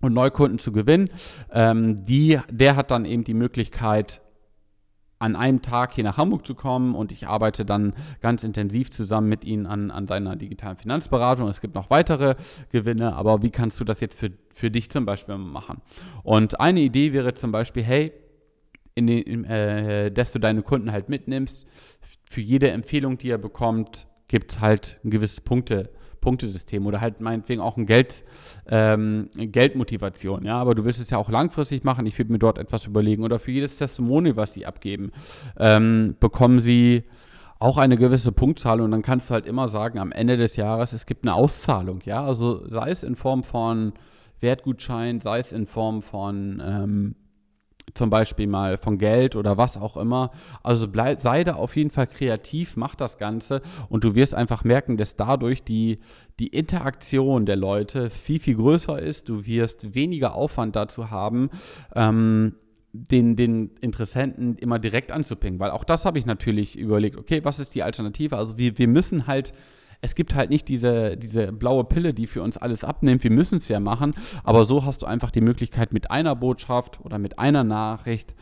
und 0.00 0.14
Neukunden 0.14 0.58
zu 0.58 0.72
gewinnen. 0.72 1.10
Ähm, 1.52 2.04
die, 2.04 2.40
der 2.50 2.76
hat 2.76 2.90
dann 2.90 3.04
eben 3.04 3.24
die 3.24 3.34
Möglichkeit, 3.34 4.20
an 5.18 5.36
einem 5.36 5.62
Tag 5.62 5.94
hier 5.94 6.04
nach 6.04 6.16
Hamburg 6.16 6.46
zu 6.46 6.54
kommen 6.54 6.94
und 6.94 7.12
ich 7.12 7.26
arbeite 7.26 7.64
dann 7.64 7.94
ganz 8.20 8.44
intensiv 8.44 8.90
zusammen 8.90 9.28
mit 9.28 9.44
Ihnen 9.44 9.66
an, 9.66 9.90
an 9.90 10.06
seiner 10.06 10.36
digitalen 10.36 10.76
Finanzberatung. 10.76 11.48
Es 11.48 11.60
gibt 11.60 11.74
noch 11.74 11.90
weitere 11.90 12.36
Gewinne, 12.70 13.16
aber 13.16 13.42
wie 13.42 13.50
kannst 13.50 13.80
du 13.80 13.84
das 13.84 14.00
jetzt 14.00 14.18
für, 14.18 14.30
für 14.54 14.70
dich 14.70 14.90
zum 14.90 15.06
Beispiel 15.06 15.36
machen? 15.36 15.80
Und 16.22 16.60
eine 16.60 16.80
Idee 16.80 17.12
wäre 17.12 17.34
zum 17.34 17.50
Beispiel, 17.50 17.82
hey, 17.82 18.12
in 18.98 19.06
den, 19.06 19.44
äh, 19.44 20.10
dass 20.10 20.32
du 20.32 20.40
deine 20.40 20.62
Kunden 20.62 20.90
halt 20.90 21.08
mitnimmst. 21.08 21.66
Für 22.28 22.40
jede 22.40 22.70
Empfehlung, 22.70 23.16
die 23.16 23.30
er 23.30 23.38
bekommt, 23.38 24.08
gibt 24.26 24.52
es 24.52 24.60
halt 24.60 24.98
ein 25.04 25.10
gewisses 25.10 25.40
Punkte, 25.40 25.90
Punktesystem 26.20 26.86
oder 26.86 27.00
halt 27.00 27.20
meinetwegen 27.20 27.60
auch 27.60 27.76
ein 27.76 27.86
Geld, 27.86 28.24
ähm, 28.68 29.28
Geldmotivation. 29.36 30.44
Ja, 30.44 30.58
aber 30.58 30.74
du 30.74 30.84
willst 30.84 31.00
es 31.00 31.10
ja 31.10 31.18
auch 31.18 31.30
langfristig 31.30 31.84
machen. 31.84 32.06
Ich 32.06 32.18
würde 32.18 32.32
mir 32.32 32.38
dort 32.38 32.58
etwas 32.58 32.86
überlegen. 32.86 33.24
Oder 33.24 33.38
für 33.38 33.50
jedes 33.50 33.76
Testimonial, 33.76 34.36
was 34.36 34.54
sie 34.54 34.66
abgeben, 34.66 35.12
ähm, 35.58 36.16
bekommen 36.20 36.60
sie 36.60 37.04
auch 37.58 37.76
eine 37.76 37.96
gewisse 37.96 38.32
Punktzahl 38.32 38.80
und 38.80 38.90
dann 38.92 39.02
kannst 39.02 39.30
du 39.30 39.34
halt 39.34 39.46
immer 39.46 39.68
sagen, 39.68 39.98
am 39.98 40.12
Ende 40.12 40.36
des 40.36 40.56
Jahres, 40.56 40.92
es 40.92 41.06
gibt 41.06 41.24
eine 41.24 41.34
Auszahlung, 41.34 42.00
ja, 42.04 42.24
also 42.24 42.68
sei 42.68 42.90
es 42.90 43.02
in 43.02 43.16
Form 43.16 43.42
von 43.42 43.94
Wertgutschein, 44.40 45.20
sei 45.20 45.40
es 45.40 45.50
in 45.50 45.66
Form 45.66 46.02
von 46.02 46.62
ähm, 46.64 47.14
zum 47.94 48.10
Beispiel 48.10 48.46
mal 48.46 48.78
von 48.78 48.98
Geld 48.98 49.36
oder 49.36 49.56
was 49.56 49.76
auch 49.76 49.96
immer. 49.96 50.30
Also 50.62 50.88
bleib, 50.88 51.20
sei 51.20 51.44
da 51.44 51.54
auf 51.54 51.76
jeden 51.76 51.90
Fall 51.90 52.06
kreativ, 52.06 52.76
mach 52.76 52.94
das 52.94 53.18
Ganze 53.18 53.62
und 53.88 54.04
du 54.04 54.14
wirst 54.14 54.34
einfach 54.34 54.64
merken, 54.64 54.96
dass 54.96 55.16
dadurch 55.16 55.62
die, 55.62 55.98
die 56.38 56.48
Interaktion 56.48 57.46
der 57.46 57.56
Leute 57.56 58.10
viel, 58.10 58.40
viel 58.40 58.56
größer 58.56 59.00
ist. 59.00 59.28
Du 59.28 59.46
wirst 59.46 59.94
weniger 59.94 60.34
Aufwand 60.34 60.76
dazu 60.76 61.10
haben, 61.10 61.50
ähm, 61.94 62.54
den, 62.92 63.36
den 63.36 63.70
Interessenten 63.80 64.56
immer 64.56 64.78
direkt 64.78 65.12
anzupingen, 65.12 65.60
weil 65.60 65.70
auch 65.70 65.84
das 65.84 66.04
habe 66.04 66.18
ich 66.18 66.26
natürlich 66.26 66.78
überlegt, 66.78 67.16
okay, 67.16 67.44
was 67.44 67.58
ist 67.58 67.74
die 67.74 67.82
Alternative? 67.82 68.36
Also 68.36 68.56
wir, 68.56 68.78
wir 68.78 68.88
müssen 68.88 69.26
halt 69.26 69.52
es 70.00 70.14
gibt 70.14 70.34
halt 70.34 70.50
nicht 70.50 70.68
diese, 70.68 71.16
diese 71.16 71.52
blaue 71.52 71.84
Pille, 71.84 72.14
die 72.14 72.26
für 72.26 72.42
uns 72.42 72.56
alles 72.56 72.84
abnimmt. 72.84 73.24
Wir 73.24 73.32
müssen 73.32 73.58
es 73.58 73.68
ja 73.68 73.80
machen, 73.80 74.14
aber 74.44 74.64
so 74.64 74.84
hast 74.84 75.02
du 75.02 75.06
einfach 75.06 75.30
die 75.30 75.40
Möglichkeit, 75.40 75.92
mit 75.92 76.10
einer 76.10 76.36
Botschaft 76.36 77.00
oder 77.04 77.18
mit 77.18 77.38
einer 77.38 77.64
Nachricht 77.64 78.34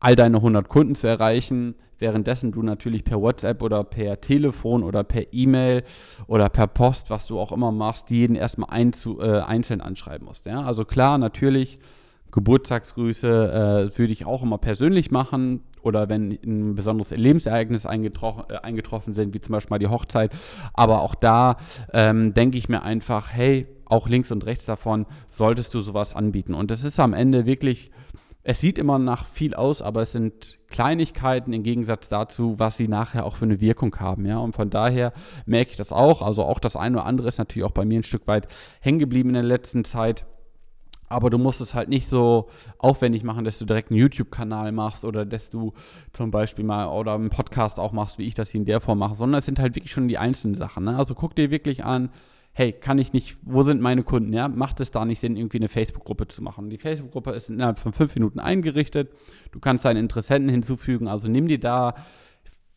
all 0.00 0.16
deine 0.16 0.38
100 0.38 0.68
Kunden 0.68 0.94
zu 0.94 1.06
erreichen, 1.06 1.74
währenddessen 1.98 2.52
du 2.52 2.62
natürlich 2.62 3.04
per 3.04 3.20
WhatsApp 3.20 3.62
oder 3.62 3.84
per 3.84 4.20
Telefon 4.20 4.82
oder 4.82 5.04
per 5.04 5.32
E-Mail 5.32 5.84
oder 6.26 6.48
per 6.48 6.66
Post, 6.66 7.08
was 7.08 7.26
du 7.26 7.38
auch 7.38 7.52
immer 7.52 7.72
machst, 7.72 8.10
jeden 8.10 8.36
erstmal 8.36 8.70
ein, 8.70 8.92
zu, 8.92 9.20
äh, 9.20 9.40
einzeln 9.40 9.80
anschreiben 9.80 10.26
musst. 10.26 10.46
Ja? 10.46 10.62
Also 10.62 10.84
klar, 10.84 11.18
natürlich, 11.18 11.78
Geburtstagsgrüße 12.32 13.90
äh, 13.94 13.98
würde 13.98 14.12
ich 14.12 14.26
auch 14.26 14.42
immer 14.42 14.58
persönlich 14.58 15.10
machen 15.10 15.62
oder 15.86 16.08
wenn 16.08 16.38
ein 16.44 16.74
besonderes 16.74 17.10
Lebensereignis 17.10 17.86
eingetroffen, 17.86 18.44
äh, 18.48 18.58
eingetroffen 18.58 19.14
sind, 19.14 19.32
wie 19.32 19.40
zum 19.40 19.52
Beispiel 19.52 19.74
mal 19.74 19.78
die 19.78 19.88
Hochzeit. 19.88 20.32
Aber 20.74 21.00
auch 21.00 21.14
da 21.14 21.56
ähm, 21.92 22.34
denke 22.34 22.58
ich 22.58 22.68
mir 22.68 22.82
einfach, 22.82 23.32
hey, 23.32 23.66
auch 23.84 24.08
links 24.08 24.32
und 24.32 24.44
rechts 24.44 24.66
davon 24.66 25.06
solltest 25.30 25.72
du 25.72 25.80
sowas 25.80 26.14
anbieten. 26.14 26.54
Und 26.54 26.70
das 26.70 26.84
ist 26.84 26.98
am 26.98 27.14
Ende 27.14 27.46
wirklich 27.46 27.90
es 28.48 28.60
sieht 28.60 28.78
immer 28.78 29.00
nach 29.00 29.26
viel 29.26 29.54
aus, 29.54 29.82
aber 29.82 30.02
es 30.02 30.12
sind 30.12 30.60
Kleinigkeiten 30.68 31.52
im 31.52 31.64
Gegensatz 31.64 32.08
dazu, 32.08 32.60
was 32.60 32.76
sie 32.76 32.86
nachher 32.86 33.26
auch 33.26 33.34
für 33.34 33.44
eine 33.44 33.60
Wirkung 33.60 33.96
haben. 33.98 34.24
Ja? 34.24 34.38
Und 34.38 34.54
von 34.54 34.70
daher 34.70 35.12
merke 35.46 35.72
ich 35.72 35.76
das 35.76 35.90
auch. 35.90 36.22
Also 36.22 36.44
auch 36.44 36.60
das 36.60 36.76
eine 36.76 36.98
oder 36.98 37.06
andere 37.06 37.26
ist 37.26 37.38
natürlich 37.38 37.64
auch 37.64 37.72
bei 37.72 37.84
mir 37.84 37.98
ein 37.98 38.04
Stück 38.04 38.28
weit 38.28 38.46
hängen 38.78 39.00
geblieben 39.00 39.30
in 39.30 39.34
der 39.34 39.42
letzten 39.42 39.84
Zeit. 39.84 40.26
Aber 41.08 41.30
du 41.30 41.38
musst 41.38 41.60
es 41.60 41.74
halt 41.74 41.88
nicht 41.88 42.08
so 42.08 42.48
aufwendig 42.78 43.22
machen, 43.22 43.44
dass 43.44 43.58
du 43.58 43.64
direkt 43.64 43.90
einen 43.90 44.00
YouTube-Kanal 44.00 44.72
machst 44.72 45.04
oder 45.04 45.24
dass 45.24 45.50
du 45.50 45.72
zum 46.12 46.30
Beispiel 46.30 46.64
mal 46.64 46.88
oder 46.88 47.14
einen 47.14 47.30
Podcast 47.30 47.78
auch 47.78 47.92
machst, 47.92 48.18
wie 48.18 48.26
ich 48.26 48.34
das 48.34 48.50
hier 48.50 48.60
in 48.60 48.64
der 48.64 48.80
Form 48.80 48.98
mache, 48.98 49.14
sondern 49.14 49.38
es 49.38 49.46
sind 49.46 49.58
halt 49.58 49.76
wirklich 49.76 49.92
schon 49.92 50.08
die 50.08 50.18
einzelnen 50.18 50.56
Sachen. 50.56 50.84
Ne? 50.84 50.96
Also 50.96 51.14
guck 51.14 51.36
dir 51.36 51.50
wirklich 51.50 51.84
an, 51.84 52.10
hey, 52.52 52.72
kann 52.72 52.98
ich 52.98 53.12
nicht, 53.12 53.36
wo 53.42 53.62
sind 53.62 53.82
meine 53.82 54.02
Kunden? 54.02 54.32
Ja, 54.32 54.48
macht 54.48 54.80
es 54.80 54.90
da 54.90 55.04
nicht 55.04 55.20
Sinn, 55.20 55.36
irgendwie 55.36 55.58
eine 55.58 55.68
Facebook-Gruppe 55.68 56.26
zu 56.26 56.42
machen? 56.42 56.70
Die 56.70 56.78
Facebook-Gruppe 56.78 57.32
ist 57.32 57.50
innerhalb 57.50 57.78
von 57.78 57.92
fünf 57.92 58.14
Minuten 58.14 58.40
eingerichtet. 58.40 59.12
Du 59.52 59.60
kannst 59.60 59.84
deine 59.84 60.00
Interessenten 60.00 60.48
hinzufügen. 60.48 61.06
Also 61.06 61.28
nimm 61.28 61.48
dir 61.48 61.60
da 61.60 61.94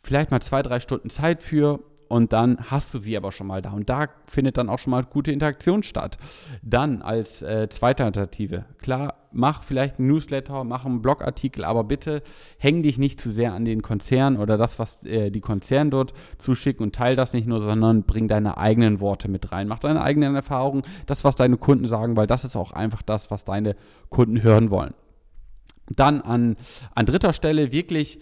vielleicht 0.03 0.31
mal 0.31 0.41
zwei, 0.41 0.63
drei 0.63 0.81
Stunden 0.81 1.09
Zeit 1.09 1.41
für 1.41 1.79
und 2.10 2.34
dann 2.34 2.58
hast 2.72 2.94
du 2.94 3.00
sie 3.00 3.16
aber 3.16 3.32
schon 3.32 3.48
mal 3.48 3.62
da. 3.62 3.72
Und 3.72 3.88
da 3.88 4.08
findet 4.25 4.58
dann 4.58 4.68
auch 4.68 4.80
schon 4.80 4.92
mal 4.92 5.04
gute 5.04 5.32
Interaktion 5.32 5.84
statt. 5.84 6.18
Dann 6.63 7.04
als 7.04 7.44
äh, 7.44 7.70
zweite 7.70 8.04
Alternative, 8.04 8.66
klar, 8.82 9.13
mach 9.32 9.63
vielleicht 9.63 10.00
einen 10.00 10.08
Newsletter, 10.08 10.63
mach 10.63 10.86
einen 10.86 11.04
Blogartikel, 11.04 11.63
aber 11.63 11.84
bitte 11.84 12.24
häng 12.58 12.82
dich 12.82 12.98
nicht 12.98 13.22
zu 13.22 13.30
sehr 13.30 13.54
an 13.54 13.63
den 13.63 13.84
Konzern 13.84 14.38
oder 14.38 14.58
das, 14.58 14.80
was 14.80 15.06
äh, 15.06 15.30
die 15.30 15.39
Konzerne 15.39 15.92
dort 15.92 16.13
zuschicken 16.39 16.84
und 16.84 16.96
teil 16.96 17.16
das 17.16 17.34
nicht 17.34 17.48
nur, 17.48 17.62
sondern 17.62 18.04
bring 18.04 18.28
deine 18.28 18.58
eigenen 18.58 19.00
Worte 19.00 19.30
mit 19.30 19.51
rein. 19.51 19.68
Mach 19.68 19.80
deine 19.80 20.01
eigenen 20.01 20.34
Erfahrungen, 20.34 20.82
das, 21.06 21.24
was 21.24 21.36
deine 21.36 21.58
Kunden 21.58 21.88
sagen, 21.88 22.18
weil 22.18 22.28
das 22.28 22.44
ist 22.44 22.56
auch 22.56 22.72
einfach 22.72 23.04
das, 23.04 23.30
was 23.30 23.46
deine 23.46 23.75
Kunden 24.10 24.42
hören 24.42 24.72
wollen. 24.72 24.96
Dann 25.89 26.22
an, 26.22 26.58
an 26.96 27.06
dritter 27.06 27.34
Stelle 27.34 27.72
wirklich 27.72 28.20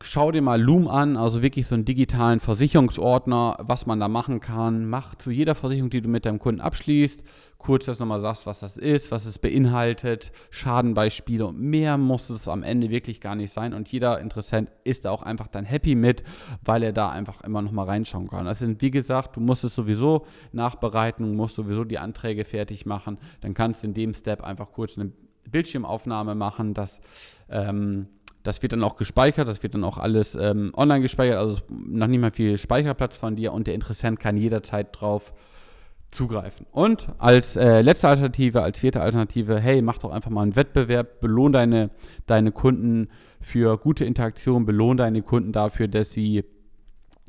Schau 0.00 0.30
dir 0.30 0.42
mal 0.42 0.62
Loom 0.62 0.86
an, 0.86 1.16
also 1.16 1.42
wirklich 1.42 1.66
so 1.66 1.74
einen 1.74 1.84
digitalen 1.84 2.38
Versicherungsordner, 2.38 3.56
was 3.62 3.84
man 3.84 3.98
da 3.98 4.06
machen 4.06 4.38
kann. 4.38 4.88
Mach 4.88 5.16
zu 5.16 5.32
jeder 5.32 5.56
Versicherung, 5.56 5.90
die 5.90 6.00
du 6.00 6.08
mit 6.08 6.24
deinem 6.24 6.38
Kunden 6.38 6.60
abschließt, 6.60 7.24
kurz 7.58 7.86
das 7.86 7.98
nochmal 7.98 8.20
sagst, 8.20 8.46
was 8.46 8.60
das 8.60 8.76
ist, 8.76 9.10
was 9.10 9.24
es 9.24 9.40
beinhaltet, 9.40 10.30
Schadenbeispiele 10.50 11.44
und 11.44 11.58
mehr 11.58 11.98
muss 11.98 12.30
es 12.30 12.46
am 12.46 12.62
Ende 12.62 12.90
wirklich 12.90 13.20
gar 13.20 13.34
nicht 13.34 13.52
sein. 13.52 13.74
Und 13.74 13.90
jeder 13.90 14.20
Interessent 14.20 14.70
ist 14.84 15.04
da 15.04 15.10
auch 15.10 15.24
einfach 15.24 15.48
dann 15.48 15.64
happy 15.64 15.96
mit, 15.96 16.22
weil 16.64 16.84
er 16.84 16.92
da 16.92 17.08
einfach 17.08 17.40
immer 17.40 17.60
nochmal 17.60 17.86
reinschauen 17.86 18.28
kann. 18.28 18.46
Also 18.46 18.66
wie 18.78 18.92
gesagt, 18.92 19.34
du 19.34 19.40
musst 19.40 19.64
es 19.64 19.74
sowieso 19.74 20.26
nachbereiten, 20.52 21.34
musst 21.34 21.56
sowieso 21.56 21.82
die 21.82 21.98
Anträge 21.98 22.44
fertig 22.44 22.86
machen. 22.86 23.18
Dann 23.40 23.52
kannst 23.52 23.82
du 23.82 23.88
in 23.88 23.94
dem 23.94 24.14
Step 24.14 24.44
einfach 24.44 24.70
kurz 24.70 24.96
eine 24.96 25.10
Bildschirmaufnahme 25.50 26.36
machen, 26.36 26.72
dass 26.72 27.00
ähm, 27.48 28.06
das 28.48 28.62
wird 28.62 28.72
dann 28.72 28.82
auch 28.82 28.96
gespeichert, 28.96 29.46
das 29.46 29.62
wird 29.62 29.74
dann 29.74 29.84
auch 29.84 29.98
alles 29.98 30.34
ähm, 30.34 30.72
online 30.74 31.02
gespeichert, 31.02 31.36
also 31.36 31.60
noch 31.68 32.06
nicht 32.06 32.20
mal 32.20 32.30
viel 32.30 32.56
Speicherplatz 32.56 33.14
von 33.16 33.36
dir 33.36 33.52
und 33.52 33.66
der 33.66 33.74
Interessent 33.74 34.18
kann 34.18 34.38
jederzeit 34.38 34.88
drauf 34.92 35.34
zugreifen. 36.10 36.66
Und 36.72 37.08
als 37.18 37.56
äh, 37.56 37.82
letzte 37.82 38.08
Alternative, 38.08 38.62
als 38.62 38.78
vierte 38.78 39.02
Alternative, 39.02 39.60
hey, 39.60 39.82
mach 39.82 39.98
doch 39.98 40.10
einfach 40.10 40.30
mal 40.30 40.42
einen 40.42 40.56
Wettbewerb, 40.56 41.20
belohn 41.20 41.52
deine, 41.52 41.90
deine 42.26 42.50
Kunden 42.50 43.08
für 43.40 43.76
gute 43.76 44.06
Interaktion, 44.06 44.64
belohn 44.64 44.96
deine 44.96 45.20
Kunden 45.20 45.52
dafür, 45.52 45.86
dass 45.86 46.12
sie 46.12 46.44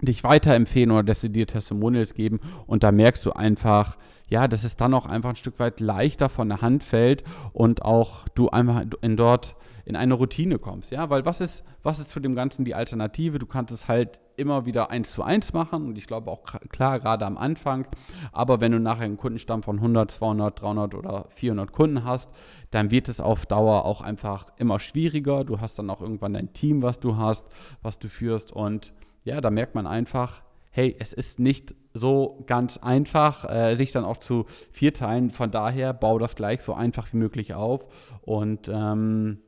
dich 0.02 0.24
weiterempfehlen 0.24 0.92
oder 0.92 1.04
dass 1.04 1.22
sie 1.22 1.30
dir 1.30 1.48
Testimonials 1.48 2.14
geben 2.14 2.40
und 2.68 2.84
da 2.84 2.92
merkst 2.92 3.26
du 3.26 3.32
einfach, 3.32 3.98
ja, 4.28 4.48
dass 4.48 4.64
es 4.64 4.76
dann 4.76 4.94
auch 4.94 5.06
einfach 5.06 5.30
ein 5.30 5.36
Stück 5.36 5.60
weit 5.60 5.80
leichter 5.80 6.30
von 6.30 6.50
der 6.50 6.62
Hand 6.62 6.84
fällt 6.84 7.24
und 7.54 7.84
auch 7.84 8.28
du 8.30 8.50
einfach 8.50 8.84
in 9.02 9.18
dort 9.18 9.56
in 9.86 9.96
eine 9.96 10.14
Routine 10.14 10.60
kommst, 10.60 10.92
ja, 10.92 11.10
weil 11.10 11.26
was 11.26 11.42
ist, 11.42 11.64
was 11.82 11.98
ist 11.98 12.12
zu 12.12 12.20
dem 12.20 12.36
Ganzen 12.36 12.64
die 12.64 12.76
Alternative? 12.76 13.40
Du 13.40 13.48
kannst 13.48 13.74
es 13.74 13.88
halt 13.88 14.22
immer 14.38 14.68
wieder 14.68 14.92
eins 14.92 15.12
zu 15.12 15.24
eins 15.24 15.52
machen 15.52 15.88
und 15.88 15.98
ich 15.98 16.06
glaube 16.06 16.30
auch 16.30 16.44
klar, 16.70 17.00
gerade 17.00 17.26
am 17.26 17.38
Anfang, 17.38 17.88
aber 18.32 18.62
wenn 18.62 18.72
du 18.72 18.80
nachher 18.80 19.06
einen 19.06 19.18
Kundenstamm 19.18 19.64
von 19.64 19.78
100, 19.78 20.12
200, 20.12 20.62
300 20.62 20.94
oder 20.94 21.26
400 21.30 21.72
Kunden 21.72 22.04
hast, 22.04 22.30
dann 22.70 22.92
wird 22.92 23.10
es 23.10 23.20
auf 23.20 23.48
Dauer 23.48 23.84
auch 23.84 24.02
einfach 24.02 24.46
immer 24.58 24.80
schwieriger. 24.80 25.44
Du 25.44 25.60
hast 25.60 25.80
dann 25.80 25.90
auch 25.90 26.02
irgendwann 26.02 26.34
dein 26.34 26.54
Team, 26.54 26.84
was 26.84 27.00
du 27.00 27.18
hast, 27.18 27.48
was 27.82 27.98
du 27.98 28.10
führst 28.10 28.52
und 28.52 28.94
ja, 29.30 29.42
da 29.42 29.50
merkt 29.50 29.76
man 29.76 29.88
einfach, 29.88 30.42
hey, 30.72 30.96
es 31.00 31.14
ist 31.14 31.40
nicht 31.40 31.74
so 31.94 32.44
ganz 32.46 32.78
einfach, 32.78 33.50
äh, 33.50 33.76
sich 33.76 33.92
dann 33.92 34.06
auch 34.06 34.18
zu 34.18 34.46
vierteilen. 34.72 35.30
Von 35.30 35.52
daher 35.52 35.94
bau 35.94 36.20
das 36.20 36.36
gleich 36.36 36.62
so 36.62 36.74
einfach 36.74 37.12
wie 37.14 37.18
möglich 37.18 37.54
auf 37.54 37.88
und 38.22 38.70
ähm, 38.70 39.40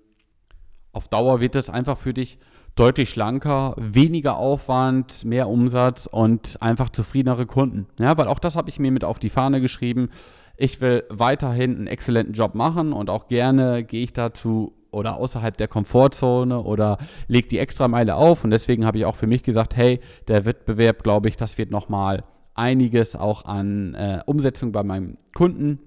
auf 0.94 1.08
Dauer 1.08 1.40
wird 1.40 1.56
es 1.56 1.70
einfach 1.70 1.98
für 1.98 2.14
dich 2.14 2.38
deutlich 2.76 3.10
schlanker, 3.10 3.76
weniger 3.78 4.38
Aufwand, 4.38 5.26
mehr 5.26 5.48
Umsatz 5.48 6.06
und 6.06 6.62
einfach 6.62 6.90
zufriedenere 6.90 7.46
Kunden. 7.46 7.88
Ja, 8.00 8.18
weil 8.18 8.28
auch 8.28 8.40
das 8.40 8.56
habe 8.56 8.70
ich 8.70 8.80
mir 8.80 8.92
mit 8.92 9.04
auf 9.04 9.20
die 9.20 9.30
Fahne 9.30 9.62
geschrieben. 9.62 10.10
Ich 10.58 10.82
will 10.82 11.04
weiterhin 11.10 11.76
einen 11.76 11.88
exzellenten 11.88 12.34
Job 12.34 12.56
machen 12.56 12.94
und 12.94 13.10
auch 13.10 13.28
gerne 13.28 13.84
gehe 13.84 14.04
ich 14.04 14.14
dazu 14.14 14.74
oder 14.92 15.18
außerhalb 15.18 15.56
der 15.58 15.68
Komfortzone 15.68 16.62
oder 16.62 16.98
leg 17.28 17.50
die 17.50 17.60
Extrameile 17.60 18.16
auf. 18.16 18.44
Und 18.44 18.52
deswegen 18.52 18.86
habe 18.86 18.98
ich 18.98 19.06
auch 19.06 19.16
für 19.16 19.28
mich 19.28 19.44
gesagt, 19.44 19.76
hey, 19.76 20.00
der 20.28 20.46
Wettbewerb, 20.46 21.04
glaube 21.04 21.30
ich, 21.30 21.38
das 21.38 21.58
wird 21.58 21.72
nochmal 21.72 22.24
einiges 22.54 23.16
auch 23.16 23.46
an 23.46 23.96
äh, 23.96 24.22
Umsetzung 24.26 24.72
bei 24.72 24.84
meinem 24.84 25.18
Kunden 25.34 25.80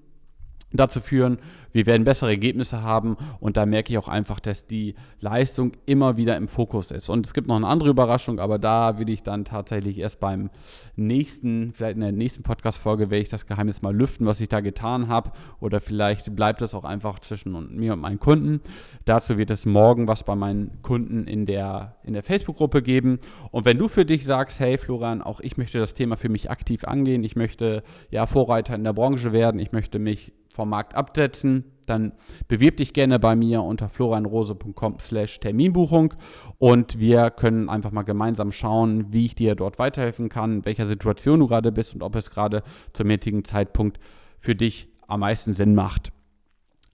dazu 0.76 1.00
führen, 1.00 1.38
wir 1.74 1.86
werden 1.86 2.04
bessere 2.04 2.30
Ergebnisse 2.30 2.82
haben 2.82 3.16
und 3.40 3.56
da 3.56 3.66
merke 3.66 3.92
ich 3.92 3.98
auch 3.98 4.06
einfach, 4.06 4.38
dass 4.38 4.68
die 4.68 4.94
Leistung 5.20 5.72
immer 5.86 6.16
wieder 6.16 6.36
im 6.36 6.46
Fokus 6.46 6.92
ist. 6.92 7.08
Und 7.08 7.26
es 7.26 7.34
gibt 7.34 7.48
noch 7.48 7.56
eine 7.56 7.66
andere 7.66 7.90
Überraschung, 7.90 8.38
aber 8.38 8.60
da 8.60 8.98
will 9.00 9.10
ich 9.10 9.24
dann 9.24 9.44
tatsächlich 9.44 9.98
erst 9.98 10.20
beim 10.20 10.50
nächsten, 10.94 11.72
vielleicht 11.72 11.96
in 11.96 12.02
der 12.02 12.12
nächsten 12.12 12.44
Podcast-Folge, 12.44 13.10
werde 13.10 13.22
ich 13.22 13.28
das 13.28 13.46
Geheimnis 13.46 13.82
mal 13.82 13.94
lüften, 13.94 14.24
was 14.24 14.40
ich 14.40 14.48
da 14.48 14.60
getan 14.60 15.08
habe. 15.08 15.32
Oder 15.58 15.80
vielleicht 15.80 16.36
bleibt 16.36 16.62
es 16.62 16.74
auch 16.74 16.84
einfach 16.84 17.18
zwischen 17.18 17.74
mir 17.76 17.94
und 17.94 18.00
meinen 18.00 18.20
Kunden. 18.20 18.60
Dazu 19.04 19.36
wird 19.36 19.50
es 19.50 19.66
morgen 19.66 20.06
was 20.06 20.22
bei 20.22 20.36
meinen 20.36 20.80
Kunden 20.82 21.26
in 21.26 21.44
der, 21.44 21.96
in 22.04 22.12
der 22.12 22.22
Facebook-Gruppe 22.22 22.82
geben. 22.82 23.18
Und 23.50 23.64
wenn 23.64 23.78
du 23.78 23.88
für 23.88 24.04
dich 24.04 24.24
sagst, 24.24 24.60
hey 24.60 24.78
Florian, 24.78 25.22
auch 25.22 25.40
ich 25.40 25.56
möchte 25.56 25.80
das 25.80 25.94
Thema 25.94 26.16
für 26.16 26.28
mich 26.28 26.52
aktiv 26.52 26.84
angehen, 26.84 27.24
ich 27.24 27.34
möchte 27.34 27.82
ja 28.10 28.26
Vorreiter 28.26 28.76
in 28.76 28.84
der 28.84 28.92
Branche 28.92 29.32
werden, 29.32 29.58
ich 29.58 29.72
möchte 29.72 29.98
mich 29.98 30.32
vom 30.54 30.70
Markt 30.70 30.94
absetzen, 30.94 31.64
dann 31.86 32.12
bewirb 32.48 32.76
dich 32.76 32.92
gerne 32.92 33.18
bei 33.18 33.34
mir 33.34 33.62
unter 33.62 33.88
florianrose.com 33.88 35.00
slash 35.00 35.40
Terminbuchung 35.40 36.14
und 36.58 36.98
wir 37.00 37.30
können 37.30 37.68
einfach 37.68 37.90
mal 37.90 38.02
gemeinsam 38.02 38.52
schauen, 38.52 39.12
wie 39.12 39.26
ich 39.26 39.34
dir 39.34 39.56
dort 39.56 39.78
weiterhelfen 39.78 40.28
kann, 40.28 40.58
in 40.58 40.64
welcher 40.64 40.86
Situation 40.86 41.40
du 41.40 41.48
gerade 41.48 41.72
bist 41.72 41.92
und 41.94 42.02
ob 42.02 42.14
es 42.14 42.30
gerade 42.30 42.62
zum 42.92 43.10
jetzigen 43.10 43.44
Zeitpunkt 43.44 43.98
für 44.38 44.54
dich 44.54 44.88
am 45.08 45.20
meisten 45.20 45.54
Sinn 45.54 45.74
macht. 45.74 46.12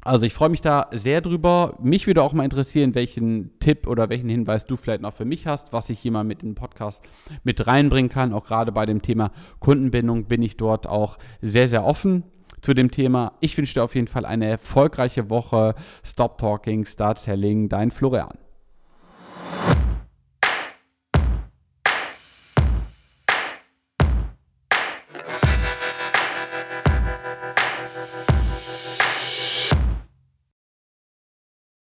Also 0.02 0.24
ich 0.24 0.32
freue 0.32 0.48
mich 0.48 0.62
da 0.62 0.88
sehr 0.92 1.20
drüber. 1.20 1.76
Mich 1.82 2.06
würde 2.06 2.22
auch 2.22 2.32
mal 2.32 2.44
interessieren, 2.44 2.94
welchen 2.94 3.58
Tipp 3.60 3.86
oder 3.86 4.08
welchen 4.08 4.30
Hinweis 4.30 4.64
du 4.64 4.76
vielleicht 4.76 5.02
noch 5.02 5.12
für 5.12 5.26
mich 5.26 5.46
hast, 5.46 5.74
was 5.74 5.90
ich 5.90 5.98
hier 5.98 6.10
mal 6.10 6.24
mit 6.24 6.42
in 6.42 6.50
den 6.50 6.54
Podcast 6.54 7.04
mit 7.44 7.66
reinbringen 7.66 8.10
kann. 8.10 8.32
Auch 8.32 8.44
gerade 8.44 8.72
bei 8.72 8.86
dem 8.86 9.02
Thema 9.02 9.30
Kundenbindung 9.58 10.24
bin 10.24 10.40
ich 10.40 10.56
dort 10.56 10.86
auch 10.86 11.18
sehr, 11.42 11.68
sehr 11.68 11.84
offen 11.84 12.24
zu 12.60 12.74
dem 12.74 12.90
Thema. 12.90 13.32
Ich 13.40 13.56
wünsche 13.56 13.74
dir 13.74 13.84
auf 13.84 13.94
jeden 13.94 14.08
Fall 14.08 14.24
eine 14.24 14.46
erfolgreiche 14.46 15.30
Woche. 15.30 15.74
Stop 16.04 16.38
Talking, 16.38 16.84
Start 16.84 17.18
Selling, 17.18 17.68
dein 17.68 17.90
Florian. 17.90 18.38